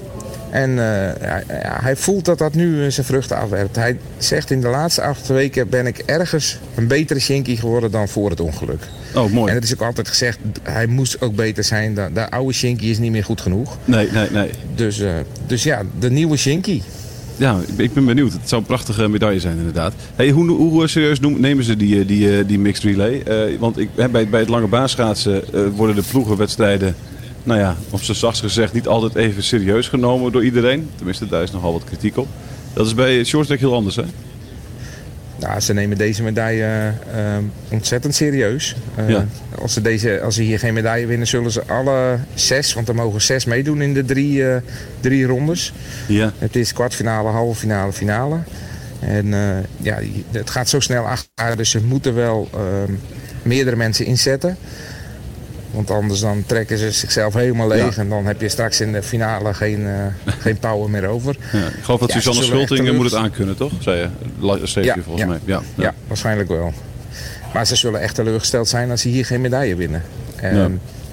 En 0.55 0.69
eh, 0.69 1.21
ja, 1.21 1.43
ja, 1.47 1.77
hij 1.81 1.95
voelt 1.95 2.25
dat 2.25 2.37
dat 2.37 2.53
nu 2.53 2.83
eh, 2.85 2.91
zijn 2.91 3.05
vruchten 3.05 3.37
afwerpt. 3.37 3.75
Hij 3.75 3.97
zegt 4.17 4.51
in 4.51 4.61
de 4.61 4.67
laatste 4.67 5.01
acht 5.01 5.27
weken 5.27 5.69
ben 5.69 5.87
ik 5.87 5.97
ergens 5.97 6.57
een 6.75 6.87
betere 6.87 7.19
Shinky 7.19 7.55
geworden 7.55 7.91
dan 7.91 8.07
voor 8.07 8.29
het 8.29 8.39
ongeluk. 8.39 8.81
Oh, 9.15 9.31
mooi. 9.31 9.49
En 9.49 9.55
het 9.55 9.63
is 9.63 9.73
ook 9.73 9.81
altijd 9.81 10.07
gezegd, 10.07 10.37
hij 10.63 10.87
moest 10.87 11.21
ook 11.21 11.35
beter 11.35 11.63
zijn. 11.63 11.93
De, 11.95 12.07
de 12.13 12.29
oude 12.31 12.53
Shinky 12.53 12.85
is 12.85 12.97
niet 12.97 13.11
meer 13.11 13.23
goed 13.23 13.41
genoeg. 13.41 13.77
Nee, 13.85 14.09
nee, 14.11 14.29
nee. 14.31 14.49
Dus, 14.75 14.99
eh, 14.99 15.09
dus 15.47 15.63
ja, 15.63 15.81
de 15.99 16.09
nieuwe 16.11 16.37
Shinky. 16.37 16.81
Ja, 17.37 17.57
ik- 17.75 17.93
ben 17.93 18.05
benieuwd. 18.05 18.31
Het 18.33 18.49
zou 18.49 18.61
een 18.61 18.67
prachtige 18.67 19.07
medaille 19.07 19.39
zijn 19.39 19.57
inderdaad. 19.57 19.93
Hey, 20.15 20.29
hoe, 20.29 20.49
hoe 20.49 20.81
eh, 20.83 20.87
serieus 20.89 21.19
nemen 21.19 21.63
ze 21.63 21.75
die, 21.77 21.99
eh, 21.99 22.07
die, 22.07 22.37
eh, 22.37 22.47
die 22.47 22.59
mixed 22.59 22.83
relay? 22.83 23.21
Eh, 23.21 23.59
want 23.59 23.77
ik, 23.79 23.89
bij, 24.11 24.27
bij 24.29 24.39
het 24.39 24.49
lange 24.49 24.67
baanschaatsen 24.67 25.43
eh, 25.53 25.61
worden 25.75 25.95
de 25.95 26.03
ploegenwedstrijden, 26.11 26.95
nou 27.45 27.59
ja, 27.59 27.75
op 27.89 28.01
z'n 28.03 28.13
zachtst 28.13 28.41
gezegd, 28.41 28.73
niet 28.73 28.87
altijd 28.87 29.15
even 29.15 29.43
serieus 29.43 29.87
genomen 29.87 30.31
door 30.31 30.43
iedereen. 30.43 30.89
Tenminste, 30.95 31.27
daar 31.27 31.43
is 31.43 31.51
nogal 31.51 31.71
wat 31.73 31.83
kritiek 31.83 32.17
op. 32.17 32.27
Dat 32.73 32.85
is 32.85 32.93
bij 32.93 33.23
shorttrack 33.23 33.59
heel 33.59 33.73
anders, 33.73 33.95
hè? 33.95 34.03
Nou, 35.39 35.59
ze 35.59 35.73
nemen 35.73 35.97
deze 35.97 36.23
medaille 36.23 36.93
eh, 37.13 37.37
ontzettend 37.69 38.15
serieus. 38.15 38.75
Eh, 38.95 39.09
Ja. 39.09 39.25
als, 39.61 39.73
ze 39.73 39.81
deze, 39.81 40.21
als 40.21 40.35
ze 40.35 40.41
hier 40.41 40.59
geen 40.59 40.73
medaille 40.73 41.05
winnen, 41.05 41.27
zullen 41.27 41.51
ze 41.51 41.63
alle 41.67 42.17
zes, 42.33 42.73
want 42.73 42.87
er 42.87 42.95
mogen 42.95 43.21
zes 43.21 43.45
meedoen 43.45 43.81
in 43.81 43.93
de 43.93 44.05
drie, 44.05 44.47
eh, 44.49 44.61
drie 44.99 45.25
rondes. 45.25 45.73
Ja. 46.07 46.33
Het 46.37 46.55
is 46.55 46.73
kwartfinale, 46.73 47.29
halve 47.29 47.59
finale, 47.59 47.93
finale. 47.93 48.37
En 48.99 49.33
eh, 49.33 49.49
ja, 49.77 49.99
het 50.31 50.49
gaat 50.49 50.69
zo 50.69 50.79
snel 50.79 51.03
achter, 51.07 51.57
dus 51.57 51.69
ze 51.69 51.83
moeten 51.83 52.15
wel 52.15 52.49
eh, 52.53 52.59
meerdere 53.41 53.75
mensen 53.75 54.05
inzetten. 54.05 54.57
Want 55.75 55.91
anders 55.91 56.19
dan 56.19 56.43
trekken 56.45 56.77
ze 56.77 56.91
zichzelf 56.91 57.33
helemaal 57.33 57.67
leeg 57.67 57.95
Ja. 57.95 58.01
en 58.01 58.09
dan 58.09 58.25
heb 58.25 58.41
je 58.41 58.49
straks 58.49 58.81
in 58.81 58.91
de 58.91 59.03
finale 59.03 59.53
geen, 59.53 59.87
eh, 59.87 60.33
geen 60.45 60.57
power 60.57 60.89
meer 60.89 61.05
over. 61.07 61.35
ja. 61.51 61.59
Ik 61.59 61.83
geloof 61.83 61.99
dat 61.99 62.09
Ja, 62.09 62.15
Suzanne 62.15 62.39
echt 62.39 62.47
Schulting 62.49 62.87
eh, 62.87 62.93
moet 62.95 63.05
het 63.05 63.15
aankunnen, 63.15 63.55
toch? 63.55 63.71
Zei 63.79 64.09
je, 64.41 64.59
schreef 64.63 64.95
je 64.95 65.01
volgens 65.03 65.25
mij. 65.25 65.39
Ja, 65.45 65.61
Ja, 65.75 65.93
waarschijnlijk 66.07 66.49
wel. 66.49 66.73
Maar 67.53 67.65
ze 67.67 67.75
zullen 67.75 68.01
echt 68.01 68.15
teleurgesteld 68.15 68.67
zijn 68.67 68.91
als 68.91 69.01
ze 69.01 69.07
hier 69.09 69.25
geen 69.25 69.41
medaille 69.41 69.75
winnen. 69.75 70.03
En 70.35 70.57
Ja. 70.57 70.69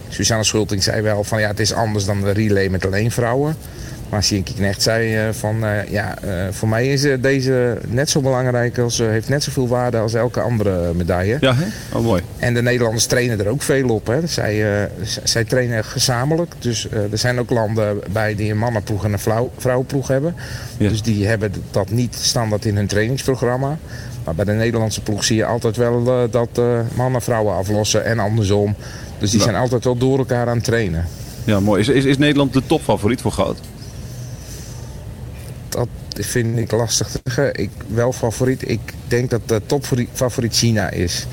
Suzanne 0.09 0.44
Schulting 0.44 0.83
zei 0.83 1.03
wel 1.03 1.25
van 1.25 1.40
ja, 1.40 1.48
het 1.48 1.61
is 1.61 1.72
anders 1.72 2.05
dan 2.05 2.20
de 2.20 2.31
relay 2.31 2.68
met 2.68 2.87
alleen 2.87 3.11
vrouwen. 3.11 3.57
Maar 4.12 4.22
Shinky 4.25 4.55
Knecht 4.55 4.83
zei 4.83 5.16
eh, 5.16 5.33
van 5.33 5.64
eh, 5.64 5.88
ja, 5.90 6.18
eh, 6.18 6.31
voor 6.51 6.68
mij 6.68 6.87
is 6.92 7.07
deze 7.20 7.79
net 7.88 8.11
zo 8.11 8.20
belangrijk 8.20 8.79
als, 8.79 8.98
heeft 8.98 9.29
net 9.29 9.42
zoveel 9.42 9.68
waarde 9.68 9.98
als 9.98 10.14
elke 10.14 10.40
andere 10.40 10.94
medaille. 10.94 11.37
Ja, 11.40 11.55
hè? 11.55 11.64
Oh, 11.98 12.05
mooi. 12.05 12.22
En 12.38 12.55
de 12.55 12.62
Nederlanders 12.62 13.07
trainen 13.07 13.40
er 13.40 13.48
ook 13.48 13.62
veel 13.62 13.88
op. 13.88 14.07
Hè. 14.07 14.27
Zij, 14.27 14.88
zij 15.22 15.44
trainen 15.44 15.85
gezamenlijk. 15.85 16.55
Dus 16.59 16.88
er 16.90 17.18
zijn 17.18 17.38
ook 17.38 17.51
landen 17.51 18.01
bij 18.11 18.35
die 18.35 18.51
een 18.51 18.59
mannenploeg 18.59 19.05
en 19.05 19.12
een 19.12 19.18
vrouw- 19.18 19.51
vrouwenploeg 19.57 20.09
hebben. 20.09 20.35
Ja. 20.77 20.88
Dus 20.88 21.03
die 21.03 21.27
hebben 21.27 21.53
dat 21.70 21.90
niet 21.90 22.14
standaard 22.14 22.64
in 22.64 22.77
hun 22.77 22.87
trainingsprogramma. 22.87 23.79
Maar 24.25 24.35
bij 24.35 24.44
de 24.44 24.53
Nederlandse 24.53 25.03
ploeg 25.03 25.25
zie 25.25 25.37
je 25.37 25.44
altijd 25.44 25.77
wel 25.77 26.29
dat 26.31 26.61
mannen 26.94 27.22
vrouwen 27.22 27.55
aflossen 27.55 28.05
en 28.05 28.18
andersom. 28.18 28.75
Dus 29.18 29.31
die 29.31 29.38
Ja. 29.38 29.44
zijn 29.44 29.57
altijd 29.57 29.85
wel 29.85 29.96
door 29.96 30.18
elkaar 30.18 30.48
aan 30.48 30.57
het 30.57 30.64
trainen. 30.64 31.05
Ja, 31.44 31.61
mooi. 31.61 31.81
Is, 31.81 31.88
is, 31.88 32.05
is 32.05 32.18
Nederland 32.18 32.53
de 32.53 32.62
topfavoriet 32.66 33.20
voor 33.20 33.33
goud? 33.33 33.59
Vind 36.20 36.59
ik 36.59 36.70
lastig 36.70 37.09
te 37.09 37.20
zeggen. 37.25 37.55
Ik 37.55 37.70
wel 37.87 38.12
favoriet. 38.12 38.68
Ik 38.70 38.81
denk 39.09 39.31
dat 39.31 39.40
de 39.46 39.61
topfavoriet 39.66 40.55
China 40.55 40.90
is. 40.90 41.27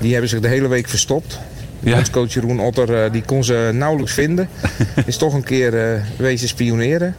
Die 0.00 0.12
hebben 0.12 0.30
zich 0.30 0.40
de 0.40 0.48
hele 0.48 0.68
week 0.68 0.88
verstopt. 0.88 1.38
Ja. 1.80 1.94
Bondscoach 1.94 2.32
Jeroen 2.32 2.60
Otter 2.60 3.04
eh, 3.04 3.12
die 3.12 3.22
kon 3.22 3.44
ze 3.44 3.70
nauwelijks 3.74 4.12
vinden. 4.12 4.48
is 5.06 5.16
toch 5.16 5.34
een 5.34 5.42
keer 5.44 5.92
eh, 5.92 6.00
wezen 6.18 6.48
spioneren. 6.48 7.14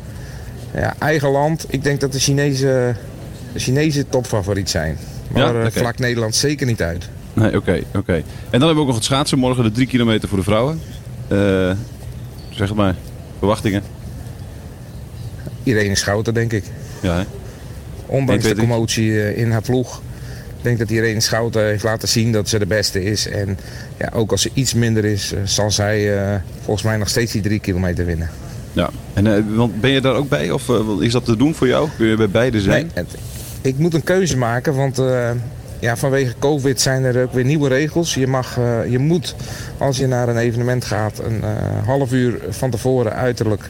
Ja, 0.74 0.96
eigen 1.00 1.30
land. 1.30 1.66
Ik 1.70 1.84
denk 1.84 2.00
dat 2.00 2.12
de 2.12 2.20
Chinese, 2.20 2.96
de 3.54 3.60
Chinese 3.60 4.06
topfavoriet 4.10 4.70
zijn. 4.70 4.98
Maar 5.32 5.54
Ja? 5.56 5.64
eh, 5.64 5.72
vlak 5.72 6.00
Nederland 6.00 6.36
zeker 6.36 6.66
niet 6.68 6.82
uit. 6.82 7.10
Nee, 7.34 7.56
oké, 7.56 7.80
oké. 7.96 8.14
En 8.14 8.24
dan 8.50 8.60
hebben 8.60 8.76
we 8.76 8.80
ook 8.82 8.88
nog 8.88 8.96
het 8.96 9.04
schaatsen. 9.06 9.38
Morgen 9.40 9.64
de 9.64 9.72
drie 9.72 9.88
kilometer 9.88 10.30
voor 10.30 10.38
de 10.38 10.44
vrouwen. 10.44 10.82
Zeg 12.50 12.68
het 12.68 12.78
maar. 12.78 12.96
Verwachtingen? 13.38 13.84
Irene 15.64 15.96
Schouten 15.96 16.34
denk 16.34 16.54
ik. 16.54 16.64
Ja? 17.02 17.26
Ondanks 18.06 18.44
de 18.44 18.56
commotie 18.56 19.22
eh, 19.22 19.38
in 19.38 19.52
haar 19.52 19.62
ploeg. 19.62 20.02
Ik 20.58 20.64
denk 20.64 20.80
dat 20.80 20.90
Irene 20.90 21.20
Schouten 21.22 21.64
heeft 21.66 21.84
laten 21.84 22.08
zien 22.08 22.32
dat 22.32 22.50
ze 22.50 22.60
de 22.60 22.66
beste 22.66 23.04
is. 23.04 23.28
En 23.28 23.58
ja, 23.98 24.10
ook 24.14 24.32
als 24.32 24.42
ze 24.42 24.50
iets 24.54 24.74
minder 24.74 25.06
is, 25.06 25.34
eh, 25.34 25.40
zal 25.44 25.72
zij 25.72 26.18
eh, 26.18 26.36
volgens 26.64 26.86
mij 26.86 26.98
nog 26.98 27.10
steeds 27.10 27.32
die 27.32 27.42
drie 27.42 27.60
kilometer 27.60 28.06
winnen. 28.06 28.30
ja. 28.74 28.90
En 29.14 29.56
want 29.56 29.82
ben 29.82 29.90
je 29.92 30.02
daar 30.02 30.16
ook 30.16 30.30
bij? 30.30 30.52
Of 30.52 30.70
is 31.00 31.12
dat 31.12 31.26
te 31.26 31.38
doen 31.38 31.56
voor 31.56 31.68
jou? 31.68 31.90
Kun 31.98 32.08
je 32.08 32.16
bij 32.16 32.30
beide 32.30 32.62
zijn? 32.62 32.82
Nee, 32.82 32.92
het- 33.06 33.16
ik 33.62 33.78
moet 33.78 33.94
een 33.94 34.04
keuze 34.04 34.38
maken, 34.38 34.76
want 34.76 35.02
ja, 35.80 35.96
vanwege 35.98 36.34
COVID 36.40 36.82
zijn 36.82 37.04
er 37.04 37.24
ook 37.24 37.34
weer 37.34 37.46
nieuwe 37.46 37.70
regels. 37.70 38.14
Je, 38.14 38.28
mag, 38.28 38.56
je 38.90 39.00
moet, 39.00 39.36
als 39.78 39.98
je 39.98 40.08
naar 40.08 40.30
een 40.30 40.38
evenement 40.38 40.86
gaat, 40.86 41.20
een 41.20 41.42
half 41.86 42.12
uur 42.12 42.40
van 42.50 42.70
tevoren 42.70 43.14
uiterlijk 43.14 43.70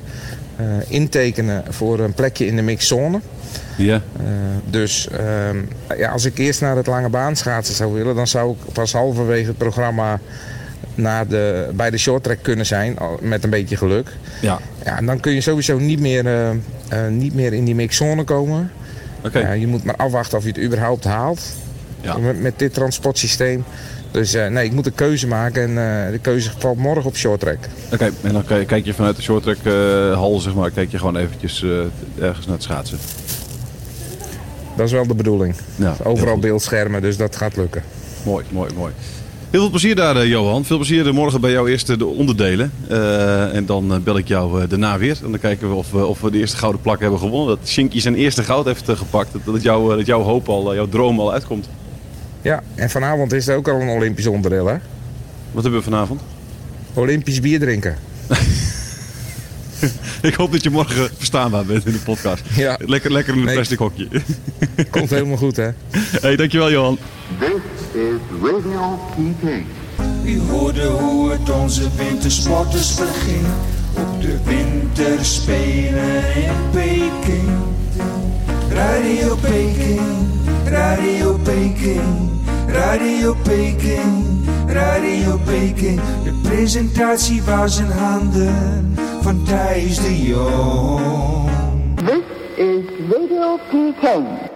intekenen 0.88 1.64
voor 1.70 2.00
een 2.00 2.14
plekje 2.14 2.46
in 2.46 2.56
de 2.56 2.62
mixzone. 2.62 3.20
Ja. 3.78 3.96
Eh, 4.18 4.24
dus 4.70 5.08
ehm, 5.10 5.58
ja, 5.98 6.10
als 6.12 6.26
ik 6.26 6.38
eerst 6.38 6.62
naar 6.62 6.76
het 6.76 6.88
lange 6.88 7.10
baan 7.10 7.36
schaatsen 7.36 7.76
zou 7.76 7.94
willen, 7.94 8.16
dan 8.16 8.28
zou 8.28 8.52
ik 8.52 8.74
pas 8.74 8.94
halverwege 8.94 9.48
het 9.48 9.58
programma 9.58 10.20
naar 10.96 11.28
de, 11.28 11.70
bij 11.74 11.90
de 11.90 11.98
short 11.98 12.24
track 12.24 12.38
kunnen 12.42 12.66
zijn, 12.66 12.98
met 13.22 13.44
een 13.44 13.50
beetje 13.50 13.78
geluk. 13.78 14.10
Ja. 14.42 14.60
Ja, 14.86 14.98
en 14.98 15.06
dan 15.06 15.20
kun 15.20 15.34
je 15.34 15.42
sowieso 15.42 15.78
niet 15.78 16.00
meer, 16.00 16.26
eh, 16.26 16.50
eh, 16.50 16.58
niet 17.10 17.34
meer 17.34 17.54
in 17.54 17.66
die 17.66 17.76
mixzone 17.76 18.24
komen. 18.24 18.72
Oké. 19.24 19.52
Je 19.52 19.68
moet 19.68 19.84
maar 19.84 19.96
afwachten 19.96 20.38
of 20.38 20.44
je 20.44 20.50
het 20.50 20.60
überhaupt 20.60 21.04
haalt 21.04 21.42
Ja. 22.02 22.18
met, 22.18 22.42
met 22.42 22.60
dit 22.60 22.74
transportsysteem. 22.74 23.64
Dus 24.18 24.34
eh, 24.34 24.48
nee, 24.48 24.66
ik 24.66 24.72
moet 24.72 24.86
een 24.86 24.96
keuze 24.96 25.28
maken 25.28 25.62
en 25.62 25.70
eh, 26.06 26.12
de 26.12 26.18
keuze 26.18 26.52
valt 26.58 26.78
morgen 26.78 27.06
op 27.06 27.16
short 27.16 27.40
track. 27.40 27.58
Oké, 27.94 28.12
en 28.22 28.34
dan 28.34 28.44
kijk- 28.46 28.86
je 28.86 28.94
vanuit 28.94 29.16
de 29.16 29.22
shorttrack 29.22 29.58
eh 29.64 30.14
hal, 30.14 30.40
zeg 30.40 30.54
maar, 30.54 30.72
kijk 30.72 30.92
je 30.92 30.98
gewoon 30.98 31.18
eventjes 31.18 31.66
ergens 32.20 32.46
naar 32.46 32.56
het 32.56 32.64
schaatsen. 32.64 32.98
Dat 34.76 34.86
is 34.86 34.92
wel 34.92 35.08
de 35.08 35.16
bedoeling. 35.16 35.56
Ja, 35.76 35.96
Overal 36.04 36.38
beeldschermen, 36.38 37.02
dus 37.02 37.18
dat 37.18 37.36
gaat 37.36 37.56
lukken. 37.56 37.84
Mooi, 38.26 38.46
mooi, 38.52 38.70
mooi. 38.76 38.94
Heel 39.50 39.60
veel 39.60 39.70
plezier 39.70 39.96
daar, 39.96 40.28
Johan. 40.28 40.66
Veel 40.66 40.78
plezier 40.78 41.14
morgen 41.14 41.42
bij 41.42 41.52
jouw 41.52 41.68
eerste 41.68 41.98
de 41.98 42.06
onderdelen. 42.06 42.72
En 43.54 43.66
dan 43.66 44.02
bel 44.04 44.18
ik 44.18 44.28
jou 44.28 44.68
daarna 44.68 44.98
weer. 44.98 45.18
En 45.24 45.32
dan 45.32 45.40
kijken 45.40 45.70
we 45.70 45.76
of, 45.76 45.92
we 45.92 46.06
of 46.06 46.22
we 46.22 46.32
de 46.32 46.38
eerste 46.38 46.58
gouden 46.58 46.82
plak 46.82 47.00
hebben 47.00 47.20
gewonnen. 47.20 47.58
Dat 47.58 47.68
Shinky 47.68 48.00
zijn 48.00 48.16
eerste 48.16 48.44
goud 48.44 48.66
heeft 48.66 48.90
gepakt. 48.90 49.32
Dat, 49.32 49.42
dat, 49.46 49.62
jouw, 49.62 49.96
dat 49.96 50.06
jouw 50.06 50.22
hoop 50.22 50.50
al, 50.50 50.76
jouw 50.76 50.88
droom 50.88 51.20
al 51.20 51.34
uitkomt. 51.34 51.68
Ja, 52.42 52.64
en 52.76 52.90
vanavond 52.90 53.34
is 53.34 53.48
er 53.48 53.56
ook 53.56 53.68
al 53.68 53.82
een 53.82 53.88
Olympisch 53.90 54.28
onderdeel, 54.28 54.66
hè? 54.66 54.76
Wat 55.52 55.64
hebben 55.64 55.80
we 55.80 55.90
vanavond? 55.90 56.22
Olympisch 56.94 57.40
bier 57.40 57.60
drinken. 57.60 57.96
Ik 60.22 60.34
hoop 60.34 60.52
dat 60.52 60.64
je 60.64 60.70
morgen 60.70 61.10
verstaanbaar 61.18 61.66
bent 61.66 61.86
in 61.86 61.92
de 61.92 61.98
podcast. 62.00 62.44
Ja. 62.56 62.78
Lekker, 62.86 63.12
lekker 63.12 63.34
in 63.34 63.40
een 63.40 63.46
Nee. 63.46 63.56
plastic 63.56 63.78
hokje. 63.80 64.08
Komt 64.92 65.10
helemaal 65.10 65.38
goed, 65.38 65.56
hè? 65.56 65.70
hey, 66.22 66.36
dankjewel 66.36 66.72
Johan. 66.72 66.98
This 67.40 67.50
is 67.94 68.20
Radio 68.42 69.00
PK. 69.16 69.50
U 70.26 70.40
hoorde 70.40 70.86
hoe 70.86 71.32
het 71.32 71.50
onze 71.50 71.88
wintersporters 71.98 72.96
begint 72.96 73.48
op 73.94 74.22
de 74.22 74.38
winterspelen 74.44 76.36
in 76.36 76.52
Peking. 76.72 77.50
Radio 78.70 79.36
Peking, 79.36 80.00
Radio 80.70 81.38
Peking, 81.38 82.44
Radio 82.68 83.34
Peking, 83.44 84.46
Radio 84.68 85.38
Peking. 85.46 86.02
De 86.24 86.34
presentatie 86.44 87.42
was 87.44 87.80
in 87.80 87.92
handen 87.92 88.94
van 89.22 89.44
Thijs 89.44 89.98
de 90.02 90.24
Jong. 90.28 91.50
This 91.96 92.24
is 92.58 92.86
Radio 93.10 93.58
PK. 93.70 94.47